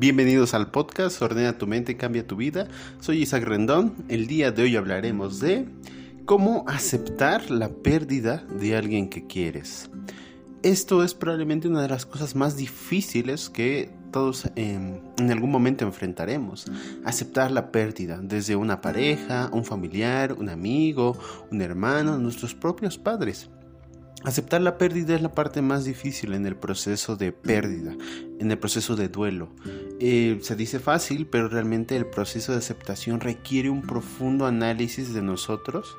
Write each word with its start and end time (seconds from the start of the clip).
Bienvenidos 0.00 0.54
al 0.54 0.70
podcast 0.70 1.20
Ordena 1.20 1.58
tu 1.58 1.66
mente, 1.66 1.98
cambia 1.98 2.26
tu 2.26 2.34
vida. 2.36 2.68
Soy 3.00 3.20
Isaac 3.20 3.44
Rendón. 3.44 3.92
El 4.08 4.28
día 4.28 4.50
de 4.50 4.62
hoy 4.62 4.74
hablaremos 4.74 5.40
de 5.40 5.66
cómo 6.24 6.64
aceptar 6.66 7.50
la 7.50 7.68
pérdida 7.68 8.42
de 8.58 8.78
alguien 8.78 9.10
que 9.10 9.26
quieres. 9.26 9.90
Esto 10.62 11.04
es 11.04 11.12
probablemente 11.12 11.68
una 11.68 11.82
de 11.82 11.90
las 11.90 12.06
cosas 12.06 12.34
más 12.34 12.56
difíciles 12.56 13.50
que 13.50 13.90
todos 14.10 14.50
em, 14.56 15.00
en 15.18 15.30
algún 15.30 15.50
momento 15.50 15.84
enfrentaremos. 15.84 16.64
Aceptar 17.04 17.50
la 17.50 17.70
pérdida 17.70 18.20
desde 18.22 18.56
una 18.56 18.80
pareja, 18.80 19.50
un 19.52 19.66
familiar, 19.66 20.32
un 20.32 20.48
amigo, 20.48 21.14
un 21.50 21.60
hermano, 21.60 22.16
nuestros 22.16 22.54
propios 22.54 22.96
padres. 22.96 23.50
Aceptar 24.22 24.60
la 24.60 24.76
pérdida 24.76 25.14
es 25.14 25.22
la 25.22 25.32
parte 25.32 25.62
más 25.62 25.84
difícil 25.84 26.34
en 26.34 26.44
el 26.44 26.54
proceso 26.54 27.16
de 27.16 27.32
pérdida, 27.32 27.96
en 28.38 28.50
el 28.50 28.58
proceso 28.58 28.94
de 28.94 29.08
duelo. 29.08 29.48
Eh, 29.98 30.38
se 30.42 30.56
dice 30.56 30.78
fácil, 30.78 31.26
pero 31.26 31.48
realmente 31.48 31.96
el 31.96 32.04
proceso 32.04 32.52
de 32.52 32.58
aceptación 32.58 33.20
requiere 33.20 33.70
un 33.70 33.80
profundo 33.80 34.46
análisis 34.46 35.14
de 35.14 35.22
nosotros 35.22 35.96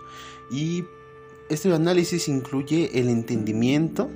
y 0.51 0.83
este 1.49 1.73
análisis 1.73 2.27
incluye 2.27 2.99
el 2.99 3.09
entendimiento, 3.09 4.09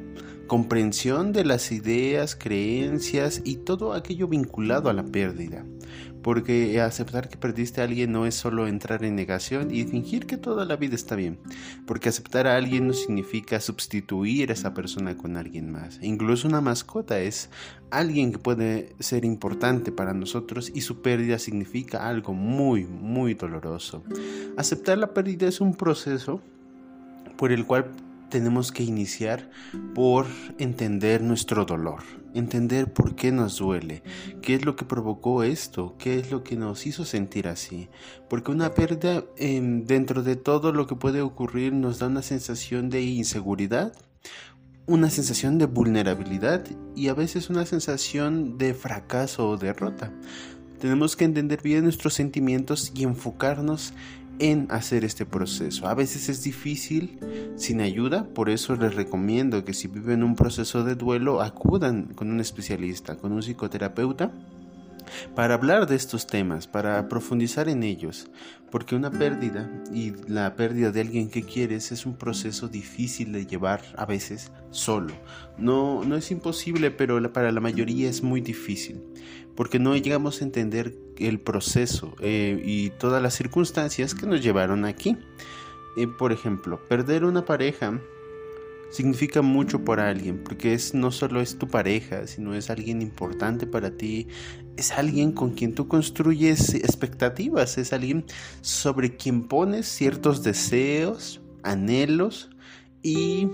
comprensión 0.48 1.34
de 1.34 1.46
las 1.46 1.72
ideas, 1.72 2.36
creencias 2.36 3.42
y 3.44 3.58
todo 3.58 3.94
aquello 3.94 4.28
vinculado 4.28 4.90
a 4.90 4.94
la 4.94 5.04
pérdida. 5.04 5.66
Porque 6.22 6.82
aceptar 6.82 7.30
que 7.30 7.38
perdiste 7.38 7.82
a 7.82 7.84
alguien 7.84 8.12
no 8.12 8.26
es 8.26 8.34
solo 8.34 8.68
entrar 8.68 9.04
en 9.04 9.16
negación 9.16 9.70
y 9.74 9.84
fingir 9.84 10.26
que 10.26 10.38
toda 10.38 10.66
la 10.66 10.76
vida 10.76 10.96
está 10.96 11.16
bien. 11.16 11.38
Porque 11.86 12.10
aceptar 12.10 12.48
a 12.48 12.56
alguien 12.56 12.88
no 12.88 12.94
significa 12.94 13.60
sustituir 13.60 14.50
a 14.50 14.54
esa 14.54 14.74
persona 14.74 15.16
con 15.16 15.38
alguien 15.38 15.72
más. 15.72 16.00
Incluso 16.02 16.48
una 16.48 16.62
mascota 16.62 17.20
es 17.20 17.52
alguien 17.92 18.32
que 18.32 18.40
puede 18.40 18.96
ser 19.00 19.24
importante 19.24 19.92
para 19.92 20.16
nosotros 20.16 20.72
y 20.74 20.82
su 20.82 21.04
pérdida 21.04 21.38
significa 21.38 22.08
algo 22.08 22.34
muy, 22.34 22.86
muy 22.86 23.36
doloroso. 23.36 24.04
Aceptar 24.58 24.98
la 24.98 25.14
pérdida 25.14 25.48
es 25.48 25.62
un 25.62 25.76
proceso 25.76 26.42
por 27.38 27.52
el 27.52 27.66
cual 27.68 27.92
tenemos 28.30 28.72
que 28.72 28.84
iniciar 28.84 29.50
por 29.94 30.26
entender 30.58 31.22
nuestro 31.22 31.66
dolor, 31.66 32.04
entender 32.34 32.92
por 32.92 33.16
qué 33.16 33.32
nos 33.32 33.58
duele, 33.58 34.04
qué 34.42 34.56
es 34.56 34.66
lo 34.66 34.76
que 34.76 34.86
provocó 34.86 35.44
esto, 35.44 35.96
qué 35.98 36.20
es 36.20 36.32
lo 36.32 36.44
que 36.44 36.56
nos 36.56 36.86
hizo 36.86 37.06
sentir 37.06 37.48
así. 37.48 37.90
Porque 38.30 38.52
una 38.52 38.74
pérdida 38.74 39.24
em, 39.38 39.86
dentro 39.86 40.24
de 40.24 40.36
todo 40.36 40.72
lo 40.72 40.88
que 40.88 40.96
puede 40.96 41.22
ocurrir 41.22 41.74
nos 41.74 42.00
da 42.00 42.08
una 42.08 42.22
sensación 42.22 42.90
de 42.90 43.02
inseguridad, 43.02 43.94
una 44.88 45.10
sensación 45.10 45.58
de 45.58 45.66
vulnerabilidad 45.66 46.64
y 46.96 47.08
a 47.08 47.14
veces 47.14 47.50
una 47.50 47.66
sensación 47.66 48.58
de 48.58 48.74
fracaso 48.74 49.50
o 49.50 49.58
derrota. 49.58 50.12
Tenemos 50.80 51.16
que 51.16 51.26
entender 51.26 51.62
bien 51.62 51.84
nuestros 51.84 52.14
sentimientos 52.14 52.92
y 52.94 53.04
enfocarnos 53.04 53.94
en 54.40 54.68
hacer 54.70 55.06
este 55.06 55.26
proceso. 55.26 55.88
A 55.88 55.94
veces 55.94 56.30
es 56.30 56.44
difícil 56.44 57.20
sin 57.56 57.82
ayuda, 57.82 58.28
por 58.34 58.50
eso 58.50 58.76
les 58.76 58.96
recomiendo 58.96 59.64
que 59.64 59.74
si 59.74 59.88
viven 59.88 60.24
un 60.24 60.36
proceso 60.36 60.84
de 60.84 60.96
duelo 60.96 61.42
acudan 61.42 62.14
con 62.16 62.32
un 62.32 62.40
especialista, 62.40 63.18
con 63.18 63.32
un 63.32 63.42
psicoterapeuta 63.42 64.32
para 65.36 65.54
hablar 65.54 65.88
de 65.88 65.96
estos 65.96 66.28
temas, 66.28 66.68
para 66.68 67.08
profundizar 67.08 67.70
en 67.70 67.84
ellos, 67.84 68.28
porque 68.72 68.96
una 68.96 69.12
pérdida 69.12 69.70
y 69.94 70.14
la 70.28 70.56
pérdida 70.56 70.92
de 70.92 71.02
alguien 71.02 71.30
que 71.30 71.44
quieres 71.44 71.92
es 71.92 72.06
un 72.06 72.16
proceso 72.16 72.68
difícil 72.68 73.32
de 73.32 73.46
llevar 73.46 73.82
a 73.98 74.06
veces 74.06 74.52
solo. 74.72 75.14
No, 75.58 76.04
no 76.04 76.16
es 76.16 76.32
imposible, 76.32 76.92
pero 76.92 77.22
para 77.32 77.52
la 77.52 77.62
mayoría 77.62 78.10
es 78.10 78.24
muy 78.24 78.42
difícil, 78.42 79.02
porque 79.56 79.80
no 79.80 79.96
llegamos 79.96 80.42
a 80.42 80.46
entender 80.46 80.96
el 81.18 81.40
proceso 81.40 82.14
eh, 82.20 82.62
y 82.64 82.90
todas 82.92 83.22
las 83.22 83.34
circunstancias 83.34 84.14
que 84.14 84.26
nos 84.26 84.42
llevaron 84.42 84.86
aquí. 84.86 85.18
Por 86.18 86.34
ejemplo, 86.34 86.82
perder 86.90 87.24
una 87.24 87.46
pareja 87.46 88.02
significa 88.96 89.42
mucho 89.42 89.84
para 89.84 90.10
alguien, 90.10 90.44
porque 90.44 90.74
es 90.74 90.94
no 90.94 91.12
solo 91.12 91.42
es 91.42 91.58
tu 91.58 91.68
pareja, 91.68 92.28
sino 92.28 92.54
es 92.54 92.70
alguien 92.70 93.02
importante 93.02 93.68
para 93.68 93.92
ti, 93.92 94.28
es 94.78 94.92
alguien 94.92 95.32
con 95.32 95.52
quien 95.52 95.74
tú 95.74 95.88
construyes 95.88 96.74
expectativas, 96.74 97.78
es 97.78 97.94
alguien 97.94 98.26
sobre 98.62 99.16
quien 99.18 99.48
pones 99.48 99.88
ciertos 99.88 100.44
deseos, 100.44 101.42
anhelos 101.64 102.50
y 103.02 103.50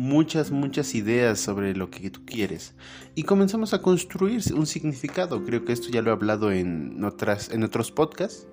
muchas, 0.00 0.50
muchas 0.50 0.94
ideas 0.94 1.38
sobre 1.38 1.76
lo 1.76 1.90
que 1.90 2.08
tú 2.08 2.24
quieres. 2.24 2.72
Y 3.14 3.24
comenzamos 3.24 3.74
a 3.74 3.82
construir 3.82 4.40
un 4.54 4.66
significado. 4.66 5.44
Creo 5.44 5.66
que 5.66 5.74
esto 5.74 5.90
ya 5.90 6.00
lo 6.00 6.08
he 6.08 6.14
hablado 6.14 6.52
en, 6.52 7.04
otras, 7.04 7.50
en 7.50 7.64
otros 7.64 7.92
podcasts 7.92 8.48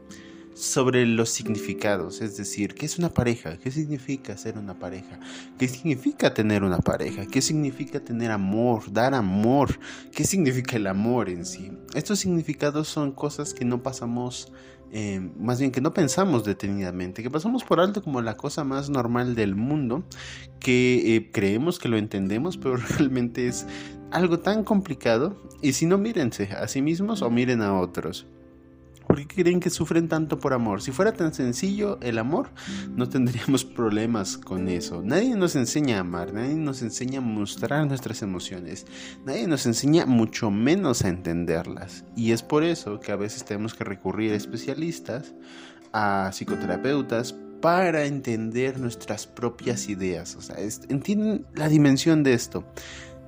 sobre 0.53 1.05
los 1.05 1.29
significados, 1.29 2.19
es 2.19 2.35
decir, 2.35 2.73
¿qué 2.73 2.87
es 2.87 2.97
una 2.97 3.13
pareja? 3.13 3.57
¿Qué 3.59 3.71
significa 3.71 4.35
ser 4.35 4.57
una 4.57 4.73
pareja? 4.77 5.19
¿Qué 5.57 5.67
significa 5.67 6.33
tener 6.33 6.63
una 6.63 6.79
pareja? 6.79 7.27
¿Qué 7.27 7.41
significa 7.41 7.99
tener 8.01 8.31
amor, 8.31 8.91
dar 8.91 9.13
amor? 9.13 9.79
¿Qué 10.11 10.25
significa 10.25 10.75
el 10.75 10.87
amor 10.87 11.29
en 11.29 11.45
sí? 11.45 11.71
Estos 11.93 12.19
significados 12.19 12.87
son 12.89 13.11
cosas 13.11 13.53
que 13.53 13.65
no 13.65 13.83
pasamos, 13.83 14.51
eh, 14.91 15.19
más 15.39 15.59
bien 15.59 15.71
que 15.71 15.81
no 15.81 15.93
pensamos 15.93 16.43
detenidamente, 16.43 17.23
que 17.23 17.29
pasamos 17.29 17.63
por 17.63 17.79
alto 17.79 18.01
como 18.01 18.21
la 18.21 18.37
cosa 18.37 18.63
más 18.63 18.89
normal 18.89 19.35
del 19.35 19.55
mundo, 19.55 20.03
que 20.59 21.15
eh, 21.15 21.29
creemos 21.31 21.79
que 21.79 21.89
lo 21.89 21.97
entendemos, 21.97 22.57
pero 22.57 22.77
realmente 22.97 23.47
es 23.47 23.67
algo 24.11 24.39
tan 24.39 24.63
complicado. 24.63 25.41
Y 25.61 25.73
si 25.73 25.85
no, 25.85 25.97
mírense 25.97 26.49
a 26.53 26.67
sí 26.67 26.81
mismos 26.81 27.21
o 27.21 27.29
miren 27.29 27.61
a 27.61 27.79
otros. 27.79 28.27
¿Por 29.17 29.25
qué 29.25 29.41
creen 29.41 29.59
que 29.59 29.71
sufren 29.71 30.07
tanto 30.07 30.39
por 30.39 30.53
amor? 30.53 30.79
Si 30.79 30.91
fuera 30.91 31.11
tan 31.11 31.33
sencillo 31.33 31.97
el 32.03 32.19
amor, 32.19 32.51
no 32.95 33.09
tendríamos 33.09 33.65
problemas 33.65 34.37
con 34.37 34.67
eso. 34.67 35.01
Nadie 35.01 35.35
nos 35.35 35.55
enseña 35.55 35.97
a 35.97 36.01
amar, 36.01 36.35
nadie 36.35 36.53
nos 36.53 36.83
enseña 36.83 37.17
a 37.17 37.23
mostrar 37.23 37.87
nuestras 37.87 38.21
emociones, 38.21 38.85
nadie 39.25 39.47
nos 39.47 39.65
enseña 39.65 40.05
mucho 40.05 40.51
menos 40.51 41.03
a 41.03 41.07
entenderlas. 41.07 42.05
Y 42.15 42.31
es 42.31 42.43
por 42.43 42.63
eso 42.63 42.99
que 42.99 43.11
a 43.11 43.15
veces 43.15 43.43
tenemos 43.43 43.73
que 43.73 43.85
recurrir 43.85 44.33
a 44.33 44.35
especialistas, 44.35 45.33
a 45.93 46.29
psicoterapeutas, 46.31 47.33
para 47.59 48.05
entender 48.05 48.79
nuestras 48.79 49.25
propias 49.25 49.89
ideas. 49.89 50.35
O 50.35 50.41
sea, 50.41 50.57
entienden 50.89 51.47
la 51.55 51.69
dimensión 51.69 52.21
de 52.21 52.33
esto. 52.33 52.71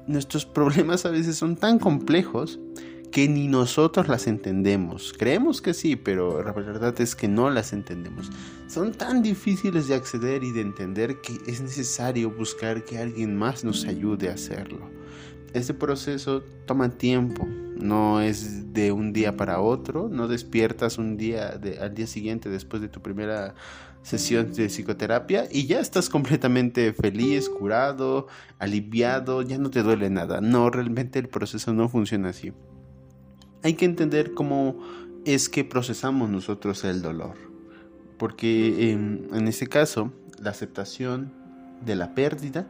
Nuestros 0.05 0.45
problemas 0.55 1.07
a 1.07 1.09
veces 1.09 1.35
son 1.35 1.55
tan 1.55 1.79
complejos 1.79 2.59
que 3.11 3.27
ni 3.27 3.47
nosotros 3.47 4.07
las 4.07 4.27
entendemos. 4.27 5.13
Creemos 5.17 5.61
que 5.61 5.73
sí, 5.73 5.95
pero 5.95 6.43
la 6.43 6.51
verdad 6.51 6.99
es 7.01 7.15
que 7.15 7.27
no 7.27 7.49
las 7.49 7.73
entendemos. 7.73 8.29
Son 8.67 8.93
tan 8.93 9.21
difíciles 9.21 9.87
de 9.87 9.95
acceder 9.95 10.43
y 10.43 10.51
de 10.51 10.61
entender 10.61 11.21
que 11.21 11.39
es 11.47 11.61
necesario 11.61 12.29
buscar 12.29 12.85
que 12.85 12.99
alguien 12.99 13.35
más 13.35 13.63
nos 13.63 13.85
ayude 13.85 14.29
a 14.29 14.33
hacerlo. 14.33 14.89
Este 15.53 15.73
proceso 15.73 16.43
toma 16.67 16.89
tiempo, 16.89 17.47
no 17.75 18.21
es 18.21 18.71
de 18.71 18.91
un 18.91 19.13
día 19.13 19.35
para 19.35 19.59
otro, 19.61 20.07
no 20.07 20.27
despiertas 20.27 20.99
un 20.99 21.17
día 21.17 21.59
al 21.81 21.95
día 21.95 22.05
siguiente 22.05 22.49
después 22.49 22.83
de 22.83 22.89
tu 22.89 23.01
primera 23.01 23.55
sesión 24.03 24.53
de 24.53 24.67
psicoterapia 24.67 25.47
y 25.51 25.65
ya 25.65 25.79
estás 25.79 26.07
completamente 26.09 26.93
feliz, 26.93 27.49
curado, 27.49 28.27
aliviado, 28.59 29.41
ya 29.41 29.57
no 29.57 29.71
te 29.71 29.81
duele 29.81 30.11
nada. 30.11 30.39
No, 30.39 30.69
realmente 30.69 31.17
el 31.17 31.27
proceso 31.27 31.73
no 31.73 31.89
funciona 31.89 32.29
así 32.29 32.53
hay 33.63 33.73
que 33.73 33.85
entender 33.85 34.33
cómo 34.33 34.79
es 35.25 35.49
que 35.49 35.63
procesamos 35.63 36.29
nosotros 36.29 36.83
el 36.83 37.01
dolor. 37.01 37.35
Porque 38.17 38.91
en 38.91 39.47
este 39.47 39.67
caso, 39.67 40.11
la 40.41 40.51
aceptación 40.51 41.31
de 41.85 41.95
la 41.95 42.13
pérdida 42.13 42.67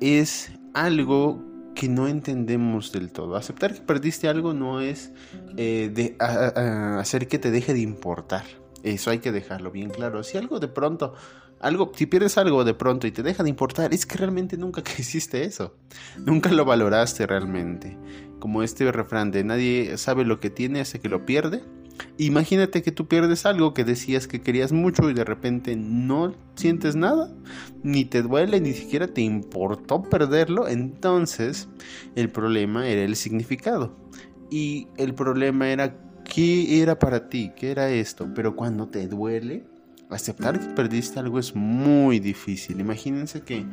es 0.00 0.50
algo 0.74 1.42
que 1.76 1.88
no 1.88 2.08
entendemos 2.08 2.90
del 2.90 3.12
todo. 3.12 3.36
Aceptar 3.36 3.74
que 3.74 3.82
perdiste 3.82 4.28
algo 4.28 4.54
no 4.54 4.80
es 4.80 5.12
eh, 5.56 5.90
de, 5.92 6.16
hacer 6.18 7.28
que 7.28 7.38
te 7.38 7.50
deje 7.50 7.74
de 7.74 7.80
importar. 7.80 8.44
Eso 8.82 9.10
hay 9.10 9.18
que 9.18 9.30
dejarlo 9.30 9.70
bien 9.70 9.90
claro. 9.90 10.24
Si 10.24 10.38
algo 10.38 10.58
de 10.58 10.68
pronto, 10.68 11.14
algo, 11.60 11.92
si 11.94 12.06
pierdes 12.06 12.38
algo 12.38 12.64
de 12.64 12.74
pronto 12.74 13.06
y 13.06 13.12
te 13.12 13.22
deja 13.22 13.42
de 13.42 13.50
importar, 13.50 13.92
es 13.94 14.06
que 14.06 14.18
realmente 14.18 14.56
nunca 14.56 14.82
hiciste 14.98 15.44
eso. 15.44 15.74
Nunca 16.18 16.50
lo 16.50 16.64
valoraste 16.64 17.26
realmente 17.26 17.96
como 18.38 18.62
este 18.62 18.90
refrán 18.92 19.30
de 19.30 19.44
nadie 19.44 19.96
sabe 19.98 20.24
lo 20.24 20.40
que 20.40 20.50
tiene 20.50 20.80
hasta 20.80 20.98
que 20.98 21.08
lo 21.08 21.26
pierde. 21.26 21.62
Imagínate 22.18 22.82
que 22.82 22.92
tú 22.92 23.08
pierdes 23.08 23.46
algo 23.46 23.72
que 23.72 23.82
decías 23.82 24.28
que 24.28 24.42
querías 24.42 24.70
mucho 24.70 25.08
y 25.08 25.14
de 25.14 25.24
repente 25.24 25.76
no 25.76 26.34
sientes 26.54 26.94
nada, 26.94 27.32
ni 27.82 28.04
te 28.04 28.22
duele, 28.22 28.60
ni 28.60 28.74
siquiera 28.74 29.08
te 29.08 29.22
importó 29.22 30.02
perderlo, 30.02 30.68
entonces 30.68 31.68
el 32.14 32.30
problema 32.30 32.86
era 32.86 33.02
el 33.02 33.16
significado. 33.16 33.96
Y 34.50 34.88
el 34.98 35.14
problema 35.14 35.70
era 35.70 35.96
qué 36.24 36.82
era 36.82 36.98
para 36.98 37.28
ti, 37.30 37.52
qué 37.56 37.70
era 37.70 37.90
esto, 37.90 38.28
pero 38.34 38.56
cuando 38.56 38.88
te 38.88 39.08
duele, 39.08 39.64
aceptar 40.10 40.58
que 40.60 40.66
perdiste 40.66 41.18
algo 41.18 41.38
es 41.38 41.54
muy 41.54 42.20
difícil. 42.20 42.80
Imagínense 42.80 43.42
que 43.42 43.64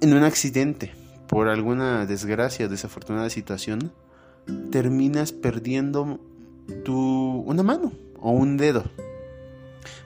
en 0.00 0.14
un 0.14 0.22
accidente 0.24 0.92
por 1.28 1.48
alguna 1.48 2.06
desgracia 2.06 2.66
o 2.66 2.68
desafortunada 2.68 3.30
situación, 3.30 3.92
terminas 4.70 5.32
perdiendo 5.32 6.20
tu, 6.84 7.42
una 7.46 7.62
mano 7.62 7.92
o 8.18 8.30
un 8.30 8.56
dedo. 8.56 8.84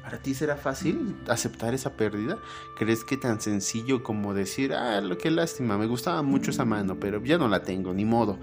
¿Para 0.03 0.23
ti 0.23 0.35
será 0.35 0.57
fácil 0.57 1.17
aceptar 1.29 1.75
esa 1.75 1.97
pérdida? 1.97 2.39
¿Crees 2.79 3.05
que 3.05 3.17
tan 3.17 3.41
sencillo 3.41 4.03
como 4.03 4.33
decir, 4.33 4.73
ah, 4.73 5.01
lo 5.01 5.19
que 5.19 5.31
lástima, 5.31 5.77
me 5.77 5.87
gustaba 5.87 6.23
mucho 6.23 6.51
esa 6.51 6.65
mano, 6.65 6.99
pero 6.99 7.23
ya 7.23 7.37
no 7.37 7.49
la 7.49 7.63
tengo, 7.63 7.93
ni 7.93 8.07
modo? 8.07 8.39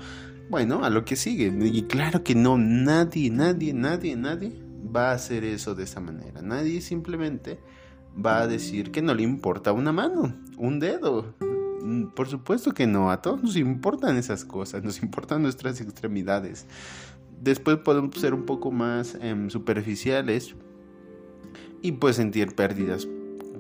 Bueno, 0.47 0.85
a 0.85 0.91
lo 0.91 1.05
que 1.05 1.15
sigue. 1.15 1.51
Y 1.65 1.83
claro 1.83 2.23
que 2.23 2.35
no, 2.35 2.57
nadie, 2.59 3.31
nadie, 3.31 3.73
nadie, 3.73 4.15
nadie 4.15 4.64
va 4.85 5.11
a 5.11 5.13
hacer 5.13 5.43
eso 5.43 5.75
de 5.75 5.83
esa 5.83 5.99
manera. 5.99 6.41
Nadie 6.41 6.81
simplemente 6.81 7.59
va 8.23 8.41
a 8.41 8.47
decir 8.47 8.91
que 8.91 9.01
no 9.01 9.13
le 9.13 9.23
importa 9.23 9.73
una 9.73 9.91
mano, 9.91 10.33
un 10.57 10.79
dedo. 10.79 11.33
Mm, 11.81 12.07
por 12.15 12.27
supuesto 12.27 12.73
que 12.73 12.87
no, 12.87 13.11
a 13.11 13.21
todos 13.21 13.43
nos 13.43 13.55
importan 13.57 14.17
esas 14.17 14.45
cosas, 14.45 14.83
nos 14.83 15.01
importan 15.01 15.41
nuestras 15.41 15.81
extremidades. 15.81 16.65
Después 17.41 17.77
podemos 17.77 18.15
ser 18.15 18.33
un 18.33 18.45
poco 18.45 18.71
más 18.71 19.17
em, 19.21 19.49
superficiales 19.49 20.55
y 21.81 21.91
pues 21.93 22.15
sentir 22.15 22.55
pérdidas, 22.55 23.07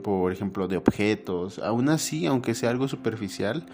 por 0.01 0.31
ejemplo, 0.31 0.67
de 0.67 0.77
objetos. 0.77 1.59
Aún 1.59 1.89
así, 1.89 2.25
aunque 2.25 2.55
sea 2.55 2.69
algo 2.69 2.87
superficial, 2.87 3.65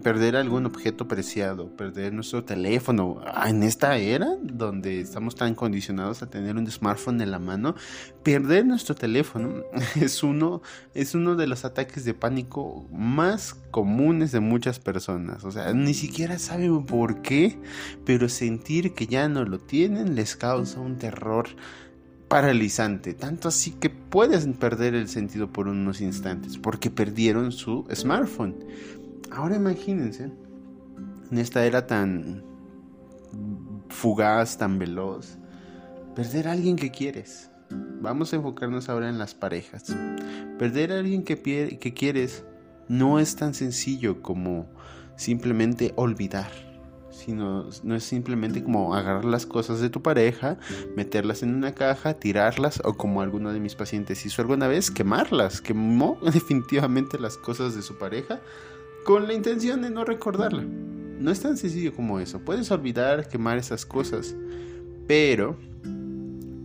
perder 0.00 0.36
algún 0.36 0.64
objeto 0.64 1.06
preciado, 1.06 1.68
perder 1.76 2.12
nuestro 2.14 2.44
teléfono, 2.44 3.20
ah, 3.26 3.50
en 3.50 3.62
esta 3.62 3.96
era 3.98 4.36
donde 4.42 5.00
estamos 5.00 5.34
tan 5.34 5.54
condicionados 5.54 6.22
a 6.22 6.30
tener 6.30 6.56
un 6.56 6.70
smartphone 6.70 7.20
en 7.20 7.30
la 7.30 7.38
mano, 7.38 7.74
perder 8.22 8.64
nuestro 8.64 8.94
teléfono 8.94 9.64
es 10.00 10.22
uno, 10.22 10.62
es 10.94 11.14
uno 11.14 11.36
de 11.36 11.46
los 11.46 11.64
ataques 11.64 12.04
de 12.04 12.14
pánico 12.14 12.86
más 12.90 13.54
comunes 13.70 14.32
de 14.32 14.40
muchas 14.40 14.78
personas. 14.78 15.44
O 15.44 15.50
sea, 15.50 15.72
ni 15.74 15.94
siquiera 15.94 16.38
saben 16.38 16.86
por 16.86 17.20
qué, 17.20 17.58
pero 18.06 18.28
sentir 18.28 18.94
que 18.94 19.06
ya 19.06 19.28
no 19.28 19.44
lo 19.44 19.58
tienen 19.58 20.14
les 20.14 20.36
causa 20.36 20.80
un 20.80 20.96
terror 20.96 21.48
paralizante, 22.28 23.12
tanto 23.12 23.48
así 23.48 23.72
que 23.72 23.90
pueden 23.90 24.54
perder 24.54 24.94
el 24.94 25.08
sentido 25.08 25.52
por 25.52 25.68
unos 25.68 26.00
instantes, 26.00 26.56
porque 26.56 26.88
perdieron 26.88 27.52
su 27.52 27.86
smartphone. 27.94 28.56
Ahora 29.34 29.56
imagínense, 29.56 30.30
en 31.30 31.38
esta 31.38 31.64
era 31.64 31.86
tan 31.86 32.44
fugaz, 33.88 34.58
tan 34.58 34.78
veloz, 34.78 35.38
perder 36.14 36.48
a 36.48 36.52
alguien 36.52 36.76
que 36.76 36.90
quieres. 36.90 37.50
Vamos 38.00 38.32
a 38.32 38.36
enfocarnos 38.36 38.90
ahora 38.90 39.08
en 39.08 39.18
las 39.18 39.34
parejas. 39.34 39.96
Perder 40.58 40.92
a 40.92 40.98
alguien 40.98 41.24
que, 41.24 41.40
que 41.80 41.94
quieres 41.94 42.44
no 42.88 43.18
es 43.18 43.34
tan 43.36 43.54
sencillo 43.54 44.20
como 44.20 44.66
simplemente 45.16 45.92
olvidar 45.96 46.50
sino 47.12 47.68
no 47.82 47.94
es 47.94 48.04
simplemente 48.04 48.62
como 48.64 48.94
agarrar 48.94 49.24
las 49.24 49.46
cosas 49.46 49.80
de 49.80 49.90
tu 49.90 50.02
pareja, 50.02 50.56
meterlas 50.96 51.42
en 51.42 51.54
una 51.54 51.74
caja, 51.74 52.14
tirarlas 52.14 52.80
o 52.84 52.94
como 52.94 53.20
alguno 53.20 53.52
de 53.52 53.60
mis 53.60 53.74
pacientes 53.74 54.24
hizo 54.26 54.42
alguna 54.42 54.66
vez, 54.66 54.90
quemarlas, 54.90 55.60
quemó 55.60 56.18
definitivamente 56.32 57.18
las 57.18 57.36
cosas 57.36 57.74
de 57.76 57.82
su 57.82 57.98
pareja 57.98 58.40
con 59.04 59.26
la 59.26 59.34
intención 59.34 59.82
de 59.82 59.90
no 59.90 60.04
recordarla. 60.04 60.64
No 60.64 61.30
es 61.30 61.40
tan 61.40 61.56
sencillo 61.56 61.94
como 61.94 62.18
eso. 62.20 62.40
Puedes 62.40 62.70
olvidar, 62.70 63.28
quemar 63.28 63.58
esas 63.58 63.86
cosas, 63.86 64.34
pero 65.06 65.56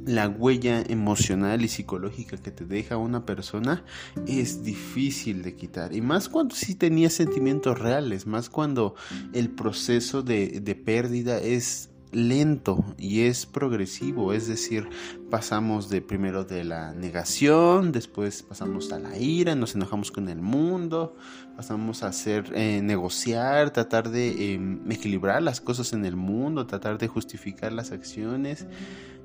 la 0.07 0.29
huella 0.29 0.83
emocional 0.87 1.63
y 1.63 1.67
psicológica 1.67 2.37
que 2.37 2.49
te 2.49 2.65
deja 2.65 2.97
una 2.97 3.25
persona 3.25 3.83
es 4.25 4.63
difícil 4.63 5.43
de 5.43 5.55
quitar. 5.55 5.93
Y 5.93 6.01
más 6.01 6.29
cuando 6.29 6.55
sí 6.55 6.75
tenías 6.75 7.13
sentimientos 7.13 7.77
reales, 7.77 8.25
más 8.25 8.49
cuando 8.49 8.95
el 9.33 9.49
proceso 9.49 10.23
de, 10.23 10.61
de 10.61 10.75
pérdida 10.75 11.39
es 11.39 11.89
lento 12.11 12.83
y 12.97 13.21
es 13.21 13.45
progresivo, 13.45 14.33
es 14.33 14.47
decir, 14.47 14.89
pasamos 15.29 15.89
de 15.89 16.01
primero 16.01 16.43
de 16.43 16.63
la 16.63 16.93
negación, 16.93 17.91
después 17.91 18.43
pasamos 18.43 18.91
a 18.91 18.99
la 18.99 19.17
ira, 19.17 19.55
nos 19.55 19.75
enojamos 19.75 20.11
con 20.11 20.29
el 20.29 20.41
mundo, 20.41 21.15
pasamos 21.55 22.03
a 22.03 22.07
hacer 22.07 22.51
eh, 22.55 22.81
negociar, 22.81 23.71
tratar 23.71 24.09
de 24.09 24.53
em, 24.53 24.91
equilibrar 24.91 25.41
las 25.41 25.59
cosas 25.61 25.93
en 25.93 26.05
el 26.05 26.15
mundo, 26.15 26.65
tratar 26.65 26.97
de 26.97 27.07
justificar 27.07 27.73
las 27.73 27.91
acciones 27.91 28.65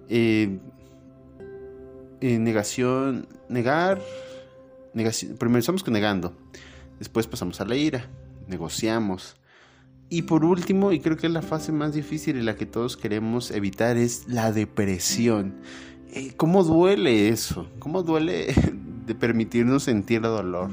eh, 0.08 0.58
eh, 2.20 2.38
negación, 2.38 3.26
negar, 3.48 4.00
primero 4.92 5.58
estamos 5.58 5.86
negando, 5.88 6.36
después 6.98 7.26
pasamos 7.26 7.60
a 7.60 7.64
la 7.64 7.76
ira, 7.76 8.08
negociamos. 8.46 9.36
Y 10.12 10.20
por 10.20 10.44
último, 10.44 10.92
y 10.92 11.00
creo 11.00 11.16
que 11.16 11.26
es 11.26 11.32
la 11.32 11.40
fase 11.40 11.72
más 11.72 11.94
difícil 11.94 12.36
y 12.36 12.42
la 12.42 12.54
que 12.54 12.66
todos 12.66 12.98
queremos 12.98 13.50
evitar, 13.50 13.96
es 13.96 14.28
la 14.28 14.52
depresión. 14.52 15.54
Eh, 16.12 16.34
¿Cómo 16.36 16.64
duele 16.64 17.30
eso? 17.30 17.66
¿Cómo 17.78 18.02
duele 18.02 18.52
de 19.06 19.14
permitirnos 19.14 19.84
sentir 19.84 20.20
dolor? 20.20 20.70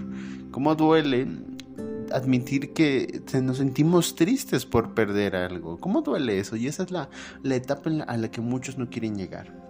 ¿Cómo 0.51 0.75
duele 0.75 1.25
admitir 2.12 2.74
que 2.74 3.21
nos 3.41 3.59
sentimos 3.59 4.15
tristes 4.15 4.65
por 4.65 4.94
perder 4.94 5.38
algo? 5.38 5.77
¿Cómo 5.77 6.01
duele 6.01 6.39
eso? 6.39 6.57
Y 6.57 6.68
esa 6.68 6.83
es 6.83 6.92
la, 6.92 7.09
la 7.42 7.56
etapa 7.56 7.89
a 8.07 8.18
la 8.18 8.30
que 8.30 8.42
muchos 8.42 8.77
no 8.77 8.89
quieren 8.89 9.15
llegar. 9.15 9.69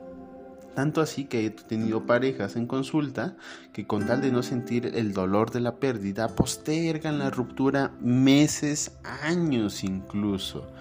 Tanto 0.79 1.01
así 1.01 1.25
que 1.25 1.45
he 1.45 1.49
tenido 1.49 2.05
parejas 2.05 2.55
en 2.55 2.65
consulta 2.65 3.35
que 3.73 3.85
con 3.85 4.05
tal 4.05 4.21
de 4.21 4.31
no 4.31 4.41
sentir 4.43 4.93
el 4.95 5.11
dolor 5.11 5.51
de 5.51 5.59
la 5.59 5.75
pérdida 5.75 6.29
postergan 6.29 7.19
la 7.19 7.29
ruptura 7.29 7.91
meses, 7.99 8.93
años 9.21 9.83
incluso, 9.83 10.71